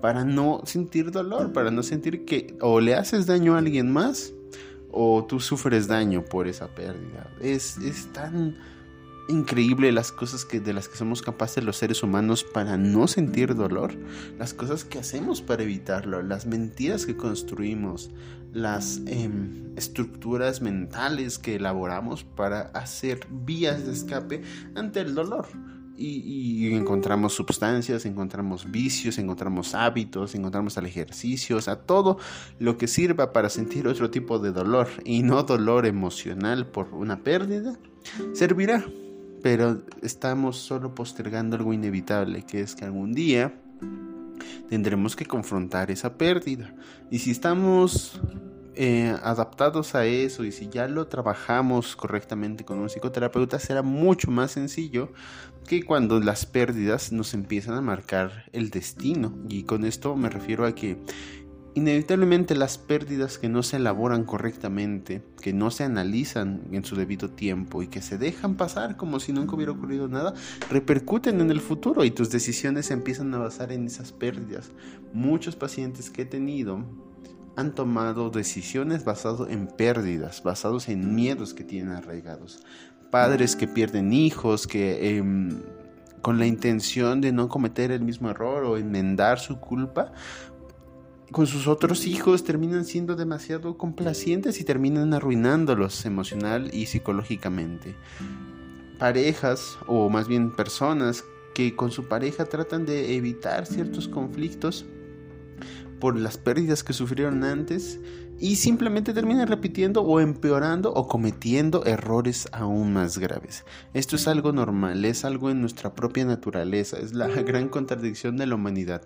para 0.00 0.24
no 0.24 0.60
sentir 0.64 1.10
dolor, 1.10 1.52
para 1.52 1.72
no 1.72 1.82
sentir 1.82 2.24
que 2.24 2.56
o 2.60 2.78
le 2.78 2.94
haces 2.94 3.26
daño 3.26 3.56
a 3.56 3.58
alguien 3.58 3.92
más 3.92 4.32
o 4.92 5.26
tú 5.28 5.40
sufres 5.40 5.88
daño 5.88 6.24
por 6.24 6.46
esa 6.46 6.68
pérdida. 6.68 7.28
Es, 7.40 7.78
es 7.78 8.12
tan 8.12 8.56
increíble 9.28 9.92
las 9.92 10.10
cosas 10.10 10.44
que, 10.44 10.58
de 10.58 10.72
las 10.72 10.88
que 10.88 10.96
somos 10.96 11.22
capaces 11.22 11.62
los 11.62 11.76
seres 11.76 12.02
humanos 12.02 12.44
para 12.44 12.76
no 12.76 13.06
sentir 13.06 13.54
dolor, 13.54 13.94
las 14.38 14.54
cosas 14.54 14.84
que 14.84 14.98
hacemos 14.98 15.42
para 15.42 15.62
evitarlo, 15.62 16.22
las 16.22 16.46
mentiras 16.46 17.06
que 17.06 17.16
construimos, 17.16 18.10
las 18.52 19.02
em, 19.06 19.76
estructuras 19.76 20.62
mentales 20.62 21.38
que 21.38 21.56
elaboramos 21.56 22.24
para 22.24 22.62
hacer 22.74 23.26
vías 23.30 23.86
de 23.86 23.92
escape 23.92 24.42
ante 24.74 25.00
el 25.00 25.14
dolor. 25.14 25.46
Y, 26.00 26.72
encontramos 26.76 27.32
sustancias, 27.32 28.06
encontramos 28.06 28.70
vicios, 28.70 29.18
encontramos 29.18 29.74
hábitos, 29.74 30.36
encontramos 30.36 30.78
al 30.78 30.86
ejercicio, 30.86 31.60
sea, 31.60 31.74
todo 31.74 32.18
lo 32.60 32.78
que 32.78 32.86
sirva 32.86 33.32
para 33.32 33.48
sentir 33.48 33.88
otro 33.88 34.08
tipo 34.08 34.38
de 34.38 34.52
dolor 34.52 34.86
y 35.04 35.24
no 35.24 35.42
dolor 35.42 35.86
emocional 35.86 36.68
por 36.68 36.94
una 36.94 37.24
pérdida, 37.24 37.76
servirá 38.32 38.84
pero 39.42 39.82
estamos 40.02 40.56
solo 40.56 40.94
postergando 40.94 41.56
algo 41.56 41.72
inevitable, 41.72 42.44
que 42.44 42.60
es 42.60 42.74
que 42.74 42.84
algún 42.84 43.12
día 43.12 43.54
tendremos 44.68 45.16
que 45.16 45.26
confrontar 45.26 45.90
esa 45.90 46.16
pérdida. 46.16 46.74
Y 47.10 47.20
si 47.20 47.30
estamos 47.30 48.20
eh, 48.74 49.16
adaptados 49.22 49.94
a 49.94 50.06
eso 50.06 50.44
y 50.44 50.52
si 50.52 50.68
ya 50.68 50.86
lo 50.86 51.08
trabajamos 51.08 51.96
correctamente 51.96 52.64
con 52.64 52.78
un 52.78 52.88
psicoterapeuta, 52.88 53.58
será 53.58 53.82
mucho 53.82 54.30
más 54.30 54.52
sencillo 54.52 55.12
que 55.66 55.82
cuando 55.82 56.20
las 56.20 56.46
pérdidas 56.46 57.12
nos 57.12 57.34
empiezan 57.34 57.74
a 57.74 57.80
marcar 57.80 58.44
el 58.52 58.70
destino. 58.70 59.36
Y 59.48 59.64
con 59.64 59.84
esto 59.84 60.14
me 60.16 60.30
refiero 60.30 60.64
a 60.64 60.74
que 60.74 60.96
Inevitablemente 61.78 62.56
las 62.56 62.76
pérdidas 62.76 63.38
que 63.38 63.48
no 63.48 63.62
se 63.62 63.76
elaboran 63.76 64.24
correctamente, 64.24 65.22
que 65.40 65.52
no 65.52 65.70
se 65.70 65.84
analizan 65.84 66.62
en 66.72 66.84
su 66.84 66.96
debido 66.96 67.30
tiempo 67.30 67.84
y 67.84 67.86
que 67.86 68.02
se 68.02 68.18
dejan 68.18 68.56
pasar 68.56 68.96
como 68.96 69.20
si 69.20 69.32
nunca 69.32 69.54
hubiera 69.54 69.70
ocurrido 69.70 70.08
nada, 70.08 70.34
repercuten 70.70 71.40
en 71.40 71.52
el 71.52 71.60
futuro 71.60 72.02
y 72.02 72.10
tus 72.10 72.30
decisiones 72.30 72.86
se 72.86 72.94
empiezan 72.94 73.32
a 73.32 73.38
basar 73.38 73.70
en 73.70 73.86
esas 73.86 74.10
pérdidas. 74.10 74.72
Muchos 75.12 75.54
pacientes 75.54 76.10
que 76.10 76.22
he 76.22 76.24
tenido 76.24 76.84
han 77.54 77.76
tomado 77.76 78.30
decisiones 78.30 79.04
basadas 79.04 79.48
en 79.48 79.68
pérdidas, 79.68 80.42
basados 80.42 80.88
en 80.88 81.14
miedos 81.14 81.54
que 81.54 81.62
tienen 81.62 81.92
arraigados. 81.92 82.58
Padres 83.12 83.54
que 83.54 83.68
pierden 83.68 84.12
hijos, 84.12 84.66
que 84.66 85.16
em, 85.16 85.60
con 86.22 86.40
la 86.40 86.46
intención 86.46 87.20
de 87.20 87.30
no 87.30 87.48
cometer 87.48 87.92
el 87.92 88.02
mismo 88.02 88.30
error 88.30 88.64
o 88.64 88.76
enmendar 88.76 89.38
su 89.38 89.60
culpa, 89.60 90.10
con 91.30 91.46
sus 91.46 91.66
otros 91.66 92.06
hijos 92.06 92.44
terminan 92.44 92.84
siendo 92.84 93.14
demasiado 93.14 93.76
complacientes 93.76 94.60
y 94.60 94.64
terminan 94.64 95.12
arruinándolos 95.12 96.06
emocional 96.06 96.70
y 96.72 96.86
psicológicamente. 96.86 97.94
Parejas, 98.98 99.78
o 99.86 100.08
más 100.08 100.26
bien 100.26 100.50
personas, 100.50 101.24
que 101.54 101.76
con 101.76 101.90
su 101.90 102.08
pareja 102.08 102.46
tratan 102.46 102.86
de 102.86 103.16
evitar 103.16 103.66
ciertos 103.66 104.08
conflictos 104.08 104.86
por 106.00 106.18
las 106.18 106.38
pérdidas 106.38 106.82
que 106.84 106.92
sufrieron 106.92 107.44
antes, 107.44 108.00
y 108.40 108.56
simplemente 108.56 109.12
terminan 109.12 109.48
repitiendo 109.48 110.02
o 110.02 110.20
empeorando 110.20 110.92
o 110.92 111.08
cometiendo 111.08 111.84
errores 111.84 112.48
aún 112.52 112.92
más 112.92 113.18
graves. 113.18 113.64
Esto 113.94 114.16
es 114.16 114.28
algo 114.28 114.52
normal, 114.52 115.04
es 115.04 115.24
algo 115.24 115.50
en 115.50 115.60
nuestra 115.60 115.94
propia 115.94 116.24
naturaleza, 116.24 116.98
es 116.98 117.14
la 117.14 117.28
gran 117.28 117.68
contradicción 117.68 118.36
de 118.36 118.46
la 118.46 118.54
humanidad. 118.54 119.02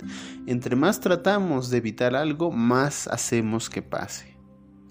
Entre 0.47 0.77
más 0.77 1.01
tratamos 1.01 1.71
de 1.71 1.79
evitar 1.79 2.15
algo, 2.15 2.51
más 2.51 3.09
hacemos 3.09 3.71
que 3.71 3.83
pase. 3.83 4.37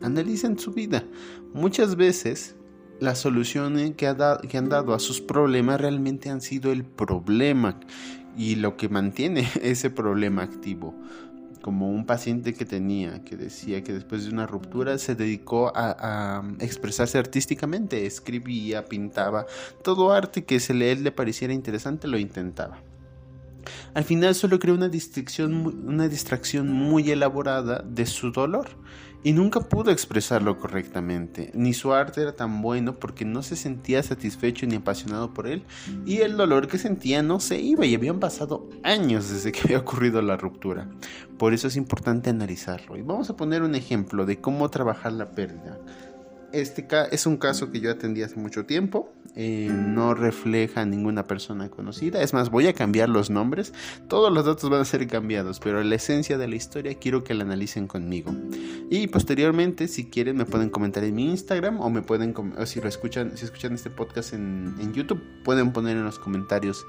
Analicen 0.02 0.58
su 0.58 0.72
vida. 0.74 1.04
Muchas 1.54 1.96
veces 1.96 2.56
las 3.00 3.20
soluciones 3.20 3.92
que, 3.96 4.16
que 4.50 4.58
han 4.58 4.70
dado 4.70 4.94
a 4.94 5.00
sus 5.00 5.22
problemas 5.22 5.80
realmente 5.80 6.30
han 6.30 6.42
sido 6.42 6.72
el 6.72 6.84
problema 6.84 7.80
y 8.38 8.56
lo 8.56 8.78
que 8.78 8.90
mantiene 8.90 9.48
ese 9.62 9.90
problema 9.90 10.44
activo 10.44 10.96
como 11.62 11.90
un 11.90 12.06
paciente 12.06 12.54
que 12.54 12.66
tenía, 12.66 13.24
que 13.24 13.38
decía 13.38 13.84
que 13.84 13.94
después 13.94 14.26
de 14.26 14.32
una 14.32 14.48
ruptura 14.48 14.98
se 14.98 15.16
dedicó 15.16 15.72
a, 15.76 16.44
expresarse 16.60 17.18
artísticamente, 17.18 18.06
escribía, 18.06 18.86
pintaba, 18.86 19.46
todo 19.84 20.12
arte 20.12 20.44
que 20.44 20.60
se 20.60 20.74
le, 20.74 20.92
él 20.92 21.04
le 21.04 21.12
pareciera 21.12 21.54
interesante 21.54 22.08
lo 22.08 22.18
intentaba. 22.18 22.82
Al 23.94 24.04
final 24.04 24.34
solo 24.36 24.60
creó 24.60 24.74
una 24.74 24.90
distracción, 24.90 25.86
una 25.88 26.08
distracción 26.08 26.72
muy 26.72 27.12
elaborada 27.12 27.84
de 27.86 28.06
su 28.06 28.32
dolor 28.32 28.70
y 29.24 29.34
nunca 29.34 29.62
pudo 29.62 29.92
expresarlo 29.92 30.58
correctamente. 30.58 31.52
Ni 31.54 31.74
su 31.74 31.94
arte 31.94 32.22
era 32.22 32.36
tan 32.36 32.62
bueno 32.62 32.94
porque 32.94 33.26
no 33.26 33.44
se 33.44 33.56
sentía 33.56 34.02
satisfecho 34.04 34.66
ni 34.66 34.76
apasionado 34.76 35.34
por 35.34 35.48
él 35.48 35.64
y 36.06 36.18
el 36.18 36.38
dolor 36.38 36.68
que 36.68 36.78
sentía 36.78 37.22
no 37.22 37.40
se 37.40 37.60
iba 37.60 37.86
y 37.86 37.96
habían 37.96 38.20
pasado 38.20 38.70
años 38.84 39.30
desde 39.30 39.52
que 39.52 39.62
había 39.66 39.80
ocurrido 39.80 40.22
la 40.22 40.38
ruptura. 40.38 40.90
Por 41.38 41.54
eso 41.54 41.68
es 41.68 41.76
importante 41.76 42.30
analizarlo 42.30 42.98
y 42.98 43.02
vamos 43.02 43.30
a 43.30 43.36
poner 43.36 43.64
un 43.64 43.76
ejemplo 43.76 44.26
de 44.26 44.40
cómo 44.40 44.70
trabajar 44.70 45.14
la 45.14 45.32
pérdida. 45.32 45.80
Este 46.54 46.86
es 47.12 47.26
un 47.26 47.38
caso 47.38 47.72
que 47.72 47.80
yo 47.80 47.92
atendí 47.92 48.24
hace 48.24 48.36
mucho 48.36 48.66
tiempo. 48.66 49.14
Eh, 49.36 49.70
no 49.72 50.14
refleja 50.14 50.82
a 50.82 50.86
ninguna 50.86 51.24
persona 51.24 51.70
conocida. 51.70 52.22
Es 52.22 52.34
más, 52.34 52.50
voy 52.50 52.68
a 52.68 52.74
cambiar 52.74 53.08
los 53.08 53.30
nombres. 53.30 53.74
Todos 54.10 54.32
los 54.34 54.46
datos 54.46 54.70
van 54.70 54.82
a 54.82 54.86
ser 54.86 55.08
cambiados, 55.08 55.62
pero 55.62 55.82
la 55.82 55.96
esencia 55.96 56.38
de 56.38 56.48
la 56.50 56.56
historia 56.56 56.96
quiero 56.96 57.24
que 57.24 57.34
la 57.34 57.44
analicen 57.44 57.88
conmigo. 57.88 58.36
Y 58.90 59.08
posteriormente, 59.08 59.88
si 59.88 60.10
quieren, 60.10 60.36
me 60.36 60.46
pueden 60.46 60.70
comentar 60.70 61.04
en 61.06 61.16
mi 61.16 61.30
Instagram 61.30 61.80
o 61.80 61.90
me 61.90 62.02
pueden, 62.02 62.36
o 62.58 62.66
si 62.66 62.82
lo 62.82 62.90
escuchan, 62.90 63.38
si 63.38 63.46
escuchan 63.46 63.74
este 63.74 63.90
podcast 63.90 64.34
en, 64.34 64.76
en 64.80 64.94
YouTube, 64.94 65.22
pueden 65.46 65.72
poner 65.72 65.96
en 65.96 66.04
los 66.04 66.20
comentarios 66.20 66.86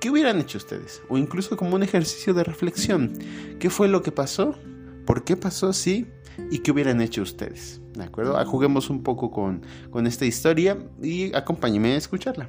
qué 0.00 0.10
hubieran 0.10 0.40
hecho 0.40 0.56
ustedes. 0.56 1.02
O 1.10 1.18
incluso 1.18 1.58
como 1.58 1.76
un 1.76 1.82
ejercicio 1.82 2.32
de 2.32 2.44
reflexión. 2.44 3.12
¿Qué 3.60 3.68
fue 3.68 3.88
lo 3.88 4.02
que 4.02 4.12
pasó? 4.12 4.58
¿Por 5.04 5.24
qué 5.24 5.36
pasó 5.36 5.68
así? 5.68 6.06
¿Y 6.50 6.60
qué 6.60 6.70
hubieran 6.70 7.00
hecho 7.00 7.22
ustedes? 7.22 7.80
¿De 7.94 8.04
acuerdo? 8.04 8.36
Ah, 8.36 8.44
juguemos 8.44 8.90
un 8.90 9.02
poco 9.02 9.30
con, 9.30 9.62
con 9.90 10.06
esta 10.06 10.24
historia 10.24 10.78
y 11.02 11.34
acompáñenme 11.34 11.92
a 11.92 11.96
escucharla. 11.96 12.48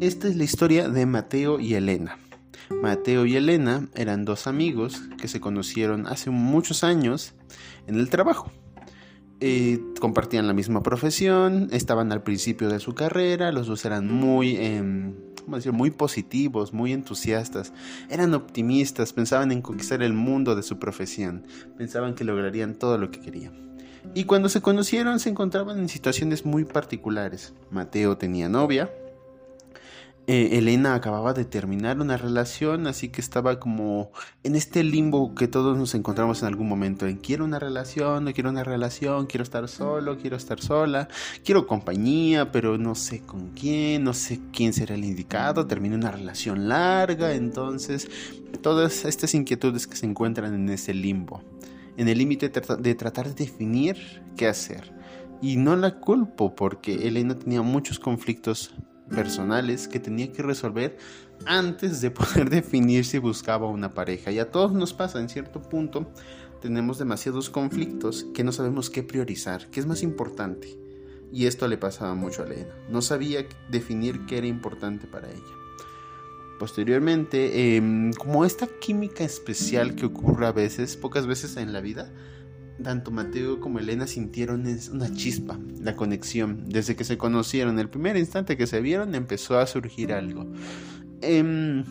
Esta 0.00 0.28
es 0.28 0.36
la 0.36 0.44
historia 0.44 0.88
de 0.88 1.06
Mateo 1.06 1.60
y 1.60 1.74
Elena. 1.74 2.18
Mateo 2.70 3.26
y 3.26 3.36
Elena 3.36 3.88
eran 3.94 4.24
dos 4.24 4.46
amigos 4.46 5.02
que 5.20 5.28
se 5.28 5.40
conocieron 5.40 6.06
hace 6.06 6.30
muchos 6.30 6.84
años 6.84 7.34
en 7.86 7.96
el 7.96 8.08
trabajo. 8.08 8.50
Eh, 9.40 9.80
compartían 10.00 10.46
la 10.46 10.52
misma 10.52 10.82
profesión, 10.82 11.68
estaban 11.72 12.12
al 12.12 12.22
principio 12.22 12.68
de 12.68 12.78
su 12.78 12.94
carrera, 12.94 13.50
los 13.50 13.66
dos 13.66 13.84
eran 13.84 14.06
muy, 14.06 14.56
eh, 14.56 15.12
muy 15.46 15.90
positivos, 15.90 16.72
muy 16.72 16.92
entusiastas, 16.92 17.72
eran 18.10 18.34
optimistas, 18.34 19.12
pensaban 19.12 19.52
en 19.52 19.62
conquistar 19.62 20.02
el 20.02 20.12
mundo 20.12 20.54
de 20.54 20.62
su 20.62 20.78
profesión, 20.78 21.46
pensaban 21.76 22.14
que 22.14 22.24
lograrían 22.24 22.74
todo 22.74 22.98
lo 22.98 23.10
que 23.10 23.20
querían. 23.20 23.52
Y 24.14 24.24
cuando 24.24 24.48
se 24.48 24.60
conocieron 24.60 25.20
se 25.20 25.30
encontraban 25.30 25.78
en 25.78 25.88
situaciones 25.88 26.44
muy 26.44 26.64
particulares. 26.64 27.54
Mateo 27.70 28.16
tenía 28.18 28.48
novia. 28.48 28.90
Eh, 30.28 30.58
Elena 30.58 30.94
acababa 30.94 31.32
de 31.32 31.44
terminar 31.44 32.00
una 32.00 32.16
relación, 32.16 32.86
así 32.86 33.08
que 33.08 33.20
estaba 33.20 33.58
como 33.58 34.12
en 34.44 34.54
este 34.54 34.84
limbo 34.84 35.34
que 35.34 35.48
todos 35.48 35.76
nos 35.76 35.96
encontramos 35.96 36.42
en 36.42 36.48
algún 36.48 36.68
momento. 36.68 37.08
En 37.08 37.16
quiero 37.16 37.44
una 37.44 37.58
relación, 37.58 38.24
no 38.24 38.32
quiero 38.32 38.50
una 38.50 38.62
relación, 38.62 39.26
quiero 39.26 39.42
estar 39.42 39.68
solo, 39.68 40.16
quiero 40.18 40.36
estar 40.36 40.60
sola, 40.60 41.08
quiero 41.44 41.66
compañía, 41.66 42.52
pero 42.52 42.78
no 42.78 42.94
sé 42.94 43.22
con 43.22 43.48
quién, 43.48 44.04
no 44.04 44.14
sé 44.14 44.40
quién 44.52 44.72
será 44.72 44.94
el 44.94 45.04
indicado. 45.04 45.66
Terminé 45.66 45.96
una 45.96 46.12
relación 46.12 46.68
larga, 46.68 47.34
entonces 47.34 48.08
todas 48.62 49.04
estas 49.04 49.34
inquietudes 49.34 49.88
que 49.88 49.96
se 49.96 50.06
encuentran 50.06 50.54
en 50.54 50.68
ese 50.68 50.94
limbo 50.94 51.42
en 51.96 52.08
el 52.08 52.18
límite 52.18 52.48
de 52.48 52.94
tratar 52.94 53.28
de 53.28 53.34
definir 53.34 54.22
qué 54.36 54.48
hacer. 54.48 54.92
Y 55.40 55.56
no 55.56 55.76
la 55.76 55.98
culpo 55.98 56.54
porque 56.54 57.08
Elena 57.08 57.36
tenía 57.36 57.62
muchos 57.62 57.98
conflictos 57.98 58.74
personales 59.14 59.88
que 59.88 60.00
tenía 60.00 60.32
que 60.32 60.42
resolver 60.42 60.96
antes 61.46 62.00
de 62.00 62.10
poder 62.10 62.50
definir 62.50 63.04
si 63.04 63.18
buscaba 63.18 63.68
una 63.68 63.94
pareja. 63.94 64.30
Y 64.30 64.38
a 64.38 64.50
todos 64.50 64.72
nos 64.72 64.92
pasa 64.92 65.20
en 65.20 65.28
cierto 65.28 65.62
punto, 65.62 66.10
tenemos 66.60 66.98
demasiados 66.98 67.50
conflictos 67.50 68.26
que 68.34 68.44
no 68.44 68.52
sabemos 68.52 68.90
qué 68.90 69.02
priorizar, 69.02 69.68
qué 69.70 69.80
es 69.80 69.86
más 69.86 70.02
importante. 70.02 70.78
Y 71.32 71.46
esto 71.46 71.66
le 71.66 71.78
pasaba 71.78 72.14
mucho 72.14 72.42
a 72.42 72.46
Elena. 72.46 72.74
No 72.90 73.00
sabía 73.02 73.46
definir 73.70 74.26
qué 74.26 74.38
era 74.38 74.46
importante 74.46 75.06
para 75.06 75.30
ella. 75.30 75.62
Posteriormente, 76.58 77.76
em, 77.76 78.12
como 78.12 78.44
esta 78.44 78.66
química 78.66 79.24
especial 79.24 79.96
que 79.96 80.06
ocurre 80.06 80.46
a 80.46 80.52
veces, 80.52 80.96
pocas 80.96 81.26
veces 81.26 81.56
en 81.56 81.72
la 81.72 81.80
vida, 81.80 82.12
tanto 82.82 83.10
Mateo 83.10 83.60
como 83.60 83.78
Elena 83.78 84.06
sintieron 84.06 84.66
una 84.92 85.12
chispa, 85.14 85.58
la 85.80 85.96
conexión. 85.96 86.64
Desde 86.68 86.96
que 86.96 87.04
se 87.04 87.18
conocieron, 87.18 87.78
el 87.78 87.88
primer 87.88 88.16
instante 88.16 88.56
que 88.56 88.66
se 88.66 88.80
vieron, 88.80 89.14
empezó 89.14 89.58
a 89.58 89.66
surgir 89.66 90.12
algo. 90.12 90.46
Em, 91.20 91.84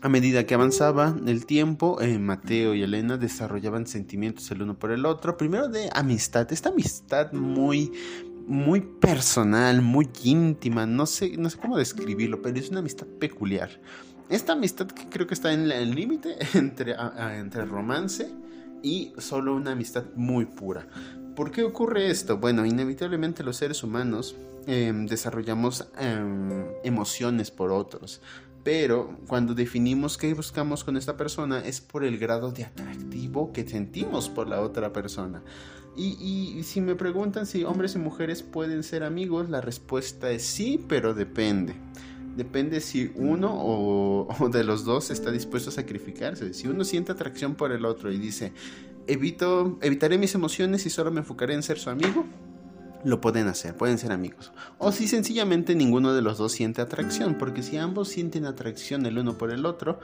a 0.00 0.08
medida 0.08 0.44
que 0.44 0.54
avanzaba 0.54 1.16
el 1.26 1.46
tiempo, 1.46 2.00
eh, 2.00 2.18
Mateo 2.18 2.74
y 2.74 2.82
Elena 2.82 3.16
desarrollaban 3.16 3.86
sentimientos 3.86 4.50
el 4.50 4.62
uno 4.62 4.78
por 4.78 4.92
el 4.92 5.06
otro. 5.06 5.36
Primero 5.36 5.68
de 5.68 5.90
amistad, 5.92 6.52
esta 6.52 6.68
amistad 6.68 7.32
muy 7.32 7.92
muy 8.46 8.80
personal, 8.80 9.82
muy 9.82 10.08
íntima, 10.24 10.86
no 10.86 11.04
sé, 11.04 11.36
no 11.36 11.50
sé 11.50 11.58
cómo 11.58 11.76
describirlo, 11.76 12.40
pero 12.40 12.58
es 12.58 12.70
una 12.70 12.78
amistad 12.78 13.06
peculiar. 13.06 13.68
Esta 14.30 14.54
amistad 14.54 14.86
que 14.86 15.06
creo 15.08 15.26
que 15.26 15.34
está 15.34 15.52
en 15.52 15.70
el 15.70 15.94
límite 15.94 16.36
entre, 16.54 16.94
entre 17.38 17.66
romance 17.66 18.30
y 18.82 19.12
solo 19.18 19.54
una 19.54 19.72
amistad 19.72 20.04
muy 20.14 20.46
pura. 20.46 20.86
¿Por 21.34 21.50
qué 21.50 21.62
ocurre 21.62 22.10
esto? 22.10 22.38
Bueno, 22.38 22.66
inevitablemente 22.66 23.44
los 23.44 23.56
seres 23.56 23.82
humanos 23.82 24.36
em, 24.66 25.06
desarrollamos 25.06 25.88
em, 25.98 26.66
emociones 26.82 27.50
por 27.50 27.70
otros, 27.70 28.20
pero 28.64 29.16
cuando 29.28 29.54
definimos 29.54 30.18
qué 30.18 30.34
buscamos 30.34 30.84
con 30.84 30.96
esta 30.96 31.16
persona 31.16 31.60
es 31.60 31.80
por 31.80 32.04
el 32.04 32.18
grado 32.18 32.50
de 32.50 32.64
atractivo 32.64 33.52
que 33.52 33.66
sentimos 33.66 34.28
por 34.28 34.48
la 34.48 34.60
otra 34.60 34.92
persona. 34.92 35.42
Y, 35.96 36.62
si 36.62 36.80
me 36.80 36.94
preguntan 36.94 37.44
si 37.44 37.64
hombres 37.64 37.96
y 37.96 37.98
mujeres 37.98 38.44
pueden 38.44 38.84
ser 38.84 39.02
amigos, 39.02 39.50
la 39.50 39.60
respuesta 39.60 40.30
es 40.30 40.44
sí, 40.44 40.84
pero 40.88 41.12
depende. 41.12 41.74
Depende 42.38 42.80
si 42.80 43.10
uno 43.16 43.50
o, 43.52 44.48
de 44.48 44.62
los 44.62 44.84
dos 44.84 45.10
está 45.10 45.32
dispuesto 45.32 45.70
a 45.70 45.72
sacrificarse. 45.72 46.54
Si 46.54 46.68
uno 46.68 46.84
siente 46.84 47.10
atracción 47.10 47.56
por 47.56 47.72
el 47.72 47.84
otro 47.84 48.12
y 48.12 48.18
dice, 48.18 48.52
evito, 49.08 49.76
evitaré 49.82 50.18
mis 50.18 50.36
emociones 50.36 50.86
y 50.86 50.90
solo 50.90 51.10
me 51.10 51.18
enfocaré 51.18 51.54
en 51.54 51.64
ser 51.64 51.80
su 51.80 51.90
amigo, 51.90 52.24
lo 53.02 53.20
pueden 53.20 53.48
hacer, 53.48 53.74
pueden 53.74 53.98
ser 53.98 54.12
amigos. 54.12 54.52
O 54.78 54.92
si 54.92 55.08
sencillamente 55.08 55.74
ninguno 55.74 56.14
de 56.14 56.22
los 56.22 56.38
dos 56.38 56.52
siente 56.52 56.80
atracción, 56.80 57.38
porque 57.38 57.64
si 57.64 57.76
ambos 57.76 58.08
sienten 58.08 58.44
atracción 58.44 59.04
el 59.04 59.18
uno 59.18 59.36
por 59.36 59.50
el 59.50 59.66
otro, 59.66 59.98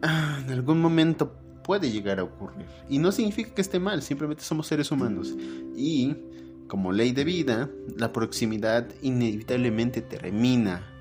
ah, 0.00 0.40
en 0.42 0.50
algún 0.50 0.80
momento 0.80 1.34
puede 1.62 1.90
llegar 1.90 2.20
a 2.20 2.24
ocurrir. 2.24 2.64
Y 2.88 3.00
no 3.00 3.12
significa 3.12 3.52
que 3.52 3.60
esté 3.60 3.78
mal, 3.78 4.00
simplemente 4.00 4.44
somos 4.44 4.66
seres 4.66 4.90
humanos. 4.90 5.36
Y 5.76 6.16
como 6.68 6.90
ley 6.90 7.12
de 7.12 7.24
vida, 7.24 7.68
la 7.98 8.14
proximidad 8.14 8.88
inevitablemente 9.02 10.00
termina 10.00 10.95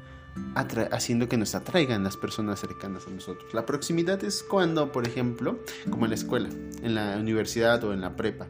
haciendo 0.92 1.27
que 1.27 1.38
nos 1.38 1.56
atraigan 1.56 2.04
las 2.04 2.18
personas 2.18 2.60
cercanas 2.60 3.08
a 3.08 3.12
nosotros. 3.12 3.54
La 3.54 3.65
proximidad 3.65 4.24
es 4.24 4.44
cuando, 4.44 4.92
por 4.92 5.08
ejemplo, 5.08 5.60
como 5.89 6.06
en 6.06 6.12
la 6.12 6.15
escuela, 6.15 6.50
en 6.82 6.96
la 6.96 7.18
universidad 7.18 7.84
o 7.84 7.94
en 7.94 8.01
la 8.01 8.15
prepa, 8.15 8.48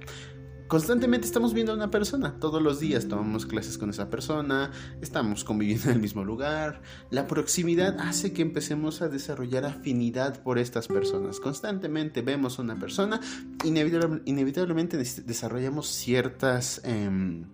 constantemente 0.68 1.28
estamos 1.28 1.54
viendo 1.54 1.72
a 1.72 1.76
una 1.76 1.92
persona, 1.92 2.40
todos 2.40 2.62
los 2.62 2.80
días 2.80 3.08
tomamos 3.08 3.46
clases 3.46 3.78
con 3.78 3.90
esa 3.90 4.10
persona, 4.10 4.72
estamos 5.02 5.44
conviviendo 5.44 5.86
en 5.86 5.96
el 5.96 6.00
mismo 6.02 6.24
lugar. 6.24 6.82
La 7.12 7.28
proximidad 7.28 7.98
hace 8.00 8.34
que 8.34 8.42
empecemos 8.42 9.02
a 9.02 9.08
desarrollar 9.08 9.66
afinidad 9.66 10.42
por 10.42 10.58
estas 10.58 10.88
personas. 10.88 11.40
Constantemente 11.40 12.22
vemos 12.22 12.58
a 12.60 12.64
una 12.64 12.76
persona, 12.80 13.20
inevitablemente 13.64 14.98
desarrollamos 14.98 15.88
ciertas, 15.88 16.82
em, 16.84 17.46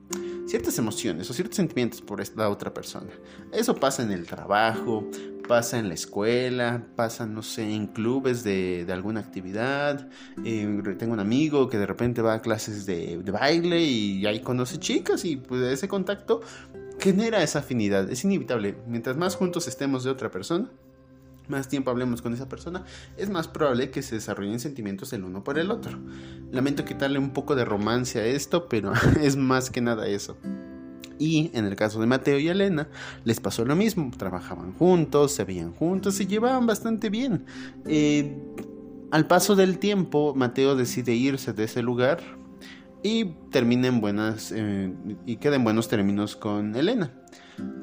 ciertas 0.46 0.78
emociones 0.78 1.30
o 1.30 1.34
ciertos 1.34 1.56
sentimientos 1.56 2.02
por 2.02 2.22
esta 2.22 2.50
otra 2.50 2.74
persona. 2.74 3.12
Eso 3.52 3.76
pasa 3.76 4.04
en 4.04 4.12
el 4.12 4.26
trabajo, 4.26 5.10
pasa 5.48 5.80
en 5.80 5.88
la 5.88 5.94
escuela, 5.94 6.86
pasa, 6.96 7.26
no 7.26 7.44
sé, 7.44 7.64
en 7.64 7.88
clubes 7.88 8.44
de, 8.44 8.86
alguna 8.92 9.20
actividad. 9.20 10.08
Eh, 10.46 10.82
tengo 10.98 11.14
un 11.14 11.20
amigo 11.20 11.70
que 11.70 11.78
de 11.78 11.86
repente 11.86 12.22
va 12.22 12.36
a 12.36 12.42
clases 12.42 12.86
de, 12.86 13.18
de, 13.24 13.32
baile 13.32 13.84
y 13.84 14.26
ahí 14.26 14.42
conoce 14.42 14.78
chicas 14.80 15.26
y 15.26 15.38
pues 15.38 15.62
ese 15.64 15.88
contacto 15.88 16.42
genera 17.00 17.44
esa 17.44 17.60
afinidad. 17.60 18.10
Es 18.10 18.24
inevitable. 18.24 18.78
Mientras 18.88 19.18
más 19.18 19.36
juntos 19.36 19.68
estemos 19.68 20.04
de 20.04 20.12
otra 20.12 20.30
persona, 20.32 20.70
más 21.52 21.68
tiempo 21.68 21.92
hablemos 21.92 22.24
con 22.24 22.34
esa 22.34 22.50
persona, 22.50 22.84
es 23.18 23.30
más 23.30 23.48
probable 23.48 23.92
que 23.92 24.02
se 24.02 24.16
desarrollen 24.16 24.60
sentimientos 24.60 25.14
el 25.14 25.24
uno 25.24 25.44
por 25.44 25.60
el 25.60 25.70
otro. 25.70 26.00
Lamento 26.52 26.84
quitarle 26.86 27.20
un 27.20 27.32
poco 27.32 27.56
de 27.56 27.66
romance 27.66 28.20
a 28.20 28.26
esto, 28.26 28.68
pero 28.68 28.94
es 29.22 29.36
más 29.36 29.70
que 29.70 29.82
nada 29.82 30.08
eso. 30.08 30.38
Y 31.20 31.52
en 31.54 31.66
el 31.66 31.76
caso 31.76 32.00
de 32.00 32.08
Mateo 32.08 32.40
y 32.40 32.48
Elena, 32.48 32.88
les 33.26 33.40
pasó 33.40 33.64
lo 33.64 33.76
mismo. 33.76 34.10
Trabajaban 34.18 34.74
juntos, 34.74 35.34
se 35.34 35.44
veían 35.44 35.72
juntos, 35.72 36.16
se 36.16 36.26
llevaban 36.26 36.66
bastante 36.66 37.12
bien. 37.12 37.46
Eh, 37.86 38.36
al 39.12 39.28
paso 39.28 39.56
del 39.56 39.78
tiempo, 39.78 40.34
Mateo 40.36 40.76
decide 40.76 41.14
irse 41.14 41.54
de 41.54 41.66
ese 41.66 41.84
lugar 41.84 42.22
y 43.04 43.26
termina 43.52 43.88
en 43.88 44.02
buenas 44.02 44.52
eh, 44.56 44.94
y 45.28 45.36
queda 45.36 45.58
en 45.58 45.64
buenos 45.64 45.90
términos 45.90 46.36
con 46.36 46.76
Elena. 46.76 47.14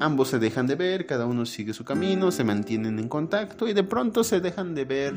Ambos 0.00 0.28
se 0.28 0.38
dejan 0.38 0.66
de 0.66 0.74
ver, 0.74 1.06
cada 1.06 1.26
uno 1.26 1.46
sigue 1.46 1.72
su 1.72 1.84
camino, 1.84 2.30
se 2.30 2.44
mantienen 2.44 2.98
en 2.98 3.08
contacto 3.08 3.68
y 3.68 3.72
de 3.72 3.84
pronto 3.84 4.24
se 4.24 4.40
dejan 4.40 4.74
de 4.74 4.84
ver 4.84 5.14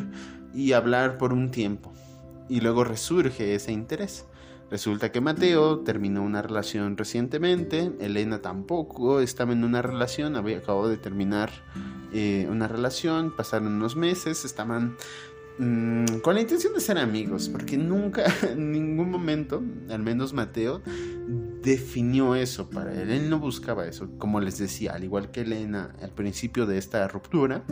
y 0.53 0.73
hablar 0.73 1.17
por 1.17 1.33
un 1.33 1.51
tiempo. 1.51 1.93
Y 2.49 2.59
luego 2.59 2.83
resurge 2.83 3.55
ese 3.55 3.71
interés. 3.71 4.25
Resulta 4.71 5.11
que 5.11 5.19
Mateo 5.19 5.79
terminó 5.79 6.23
una 6.23 6.41
relación 6.41 6.95
recientemente, 6.95 7.91
Elena 7.99 8.41
tampoco 8.41 9.19
estaba 9.19 9.51
en 9.51 9.65
una 9.65 9.81
relación, 9.81 10.37
había 10.37 10.59
acabado 10.59 10.87
de 10.87 10.95
terminar 10.95 11.51
eh, 12.13 12.47
una 12.49 12.69
relación, 12.69 13.35
pasaron 13.35 13.67
unos 13.73 13.97
meses, 13.97 14.45
estaban 14.45 14.95
mm, 15.57 16.19
con 16.23 16.35
la 16.35 16.41
intención 16.41 16.73
de 16.73 16.79
ser 16.79 16.97
amigos, 16.99 17.49
porque 17.49 17.77
nunca, 17.77 18.23
en 18.49 18.71
ningún 18.71 19.11
momento, 19.11 19.61
al 19.89 20.03
menos 20.03 20.31
Mateo, 20.31 20.81
definió 21.61 22.35
eso 22.35 22.69
para 22.69 22.93
él, 22.99 23.09
él 23.11 23.29
no 23.29 23.39
buscaba 23.39 23.85
eso, 23.85 24.09
como 24.17 24.39
les 24.39 24.57
decía, 24.57 24.93
al 24.93 25.03
igual 25.03 25.31
que 25.31 25.41
Elena 25.41 25.93
al 26.01 26.11
principio 26.11 26.65
de 26.65 26.77
esta 26.77 27.07
ruptura, 27.07 27.63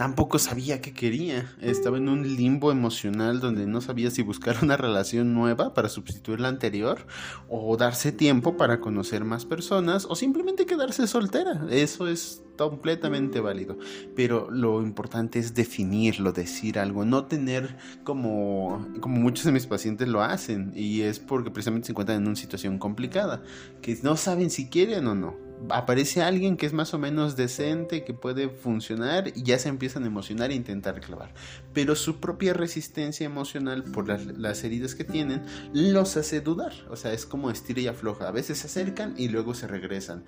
tampoco 0.00 0.38
sabía 0.38 0.80
qué 0.80 0.94
quería. 0.94 1.54
Estaba 1.60 1.98
en 1.98 2.08
un 2.08 2.22
limbo 2.34 2.72
emocional 2.72 3.38
donde 3.38 3.66
no 3.66 3.82
sabía 3.82 4.10
si 4.10 4.22
buscar 4.22 4.56
una 4.62 4.78
relación 4.78 5.34
nueva 5.34 5.74
para 5.74 5.90
sustituir 5.90 6.40
la 6.40 6.48
anterior 6.48 7.06
o 7.50 7.76
darse 7.76 8.10
tiempo 8.10 8.56
para 8.56 8.80
conocer 8.80 9.26
más 9.26 9.44
personas 9.44 10.06
o 10.08 10.16
simplemente 10.16 10.64
quedarse 10.64 11.06
soltera. 11.06 11.66
Eso 11.68 12.08
es 12.08 12.42
completamente 12.56 13.40
válido. 13.40 13.76
Pero 14.16 14.50
lo 14.50 14.80
importante 14.80 15.38
es 15.38 15.52
definirlo, 15.52 16.32
decir 16.32 16.78
algo, 16.78 17.04
no 17.04 17.26
tener 17.26 17.76
como, 18.02 18.88
como 19.02 19.16
muchos 19.16 19.44
de 19.44 19.52
mis 19.52 19.66
pacientes 19.66 20.08
lo 20.08 20.22
hacen 20.22 20.72
y 20.74 21.02
es 21.02 21.18
porque 21.18 21.50
precisamente 21.50 21.88
se 21.88 21.92
encuentran 21.92 22.22
en 22.22 22.26
una 22.26 22.36
situación 22.36 22.78
complicada, 22.78 23.42
que 23.82 23.98
no 24.02 24.16
saben 24.16 24.48
si 24.48 24.70
quieren 24.70 25.06
o 25.08 25.14
no 25.14 25.49
aparece 25.68 26.22
alguien 26.22 26.56
que 26.56 26.66
es 26.66 26.72
más 26.72 26.94
o 26.94 26.98
menos 26.98 27.36
decente, 27.36 28.04
que 28.04 28.14
puede 28.14 28.48
funcionar 28.48 29.28
y 29.34 29.42
ya 29.42 29.58
se 29.58 29.68
empiezan 29.68 30.04
a 30.04 30.06
emocionar 30.06 30.50
e 30.50 30.54
intentar 30.54 31.00
clavar. 31.00 31.34
Pero 31.72 31.94
su 31.94 32.20
propia 32.20 32.52
resistencia 32.54 33.26
emocional 33.26 33.84
por 33.84 34.08
las, 34.08 34.64
heridas 34.64 34.94
que 34.94 35.04
tienen 35.04 35.42
los 35.72 36.16
hace 36.16 36.40
dudar. 36.40 36.72
O 36.90 36.96
sea, 36.96 37.12
es 37.12 37.26
como 37.26 37.50
estira 37.50 37.80
y 37.80 37.86
afloja. 37.86 38.28
A 38.28 38.32
veces 38.32 38.58
se 38.58 38.66
acercan 38.66 39.14
y 39.16 39.28
luego 39.28 39.54
se 39.54 39.66
regresan. 39.66 40.24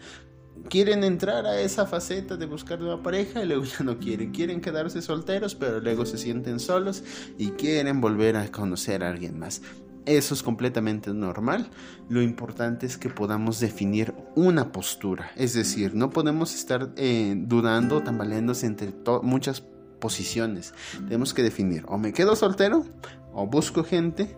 Quieren 0.68 1.02
entrar 1.02 1.46
a 1.46 1.60
esa 1.60 1.86
faceta 1.86 2.36
de 2.36 2.46
buscar 2.46 2.82
una 2.82 3.02
pareja 3.02 3.42
y 3.42 3.46
luego 3.46 3.64
ya 3.78 3.84
no 3.84 3.98
quieren. 3.98 4.32
Quieren 4.32 4.60
quedarse 4.60 5.02
solteros, 5.02 5.54
pero 5.54 5.80
luego 5.80 6.06
se 6.06 6.18
sienten 6.18 6.60
solos 6.60 7.02
y 7.38 7.50
quieren 7.50 8.00
volver 8.00 8.36
a 8.36 8.50
conocer 8.50 9.02
a 9.02 9.10
alguien 9.10 9.38
más. 9.38 9.62
Eso 10.04 10.34
es 10.34 10.42
completamente 10.42 11.12
normal. 11.14 11.70
Lo 12.08 12.22
importante 12.22 12.86
es 12.86 12.96
que 12.96 13.08
podamos 13.08 13.60
definir 13.60 14.14
una 14.34 14.72
postura. 14.72 15.30
Es 15.36 15.54
decir, 15.54 15.94
no 15.94 16.10
podemos 16.10 16.54
estar 16.54 16.92
eh, 16.96 17.34
dudando, 17.36 18.02
tambaleándose 18.02 18.66
entre 18.66 18.92
muchas 19.22 19.62
posiciones. 20.00 20.74
Tenemos 21.04 21.32
que 21.32 21.42
definir 21.42 21.84
o 21.86 21.96
me 21.96 22.12
quedo 22.12 22.34
soltero 22.34 22.84
o 23.32 23.46
busco 23.46 23.84
gente 23.84 24.36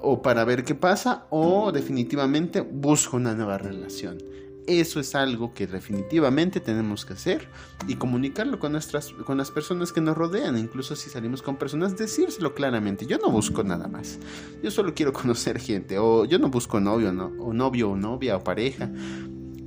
o 0.00 0.22
para 0.22 0.44
ver 0.44 0.64
qué 0.64 0.74
pasa 0.74 1.26
o 1.30 1.70
definitivamente 1.72 2.62
busco 2.62 3.16
una 3.18 3.34
nueva 3.34 3.58
relación. 3.58 4.18
Eso 4.66 4.98
es 4.98 5.14
algo 5.14 5.52
que 5.52 5.66
definitivamente 5.66 6.58
tenemos 6.58 7.04
que 7.04 7.12
hacer 7.12 7.48
y 7.86 7.96
comunicarlo 7.96 8.58
con, 8.58 8.72
nuestras, 8.72 9.12
con 9.12 9.36
las 9.36 9.50
personas 9.50 9.92
que 9.92 10.00
nos 10.00 10.16
rodean. 10.16 10.56
Incluso 10.56 10.96
si 10.96 11.10
salimos 11.10 11.42
con 11.42 11.56
personas, 11.56 11.98
decírselo 11.98 12.54
claramente. 12.54 13.04
Yo 13.06 13.18
no 13.18 13.30
busco 13.30 13.62
nada 13.62 13.88
más. 13.88 14.18
Yo 14.62 14.70
solo 14.70 14.94
quiero 14.94 15.12
conocer 15.12 15.58
gente. 15.60 15.98
O 15.98 16.24
yo 16.24 16.38
no 16.38 16.48
busco 16.48 16.80
novio, 16.80 17.12
no, 17.12 17.26
o 17.38 17.52
novio 17.52 17.90
o 17.90 17.96
novia 17.96 18.36
o 18.36 18.44
pareja. 18.44 18.90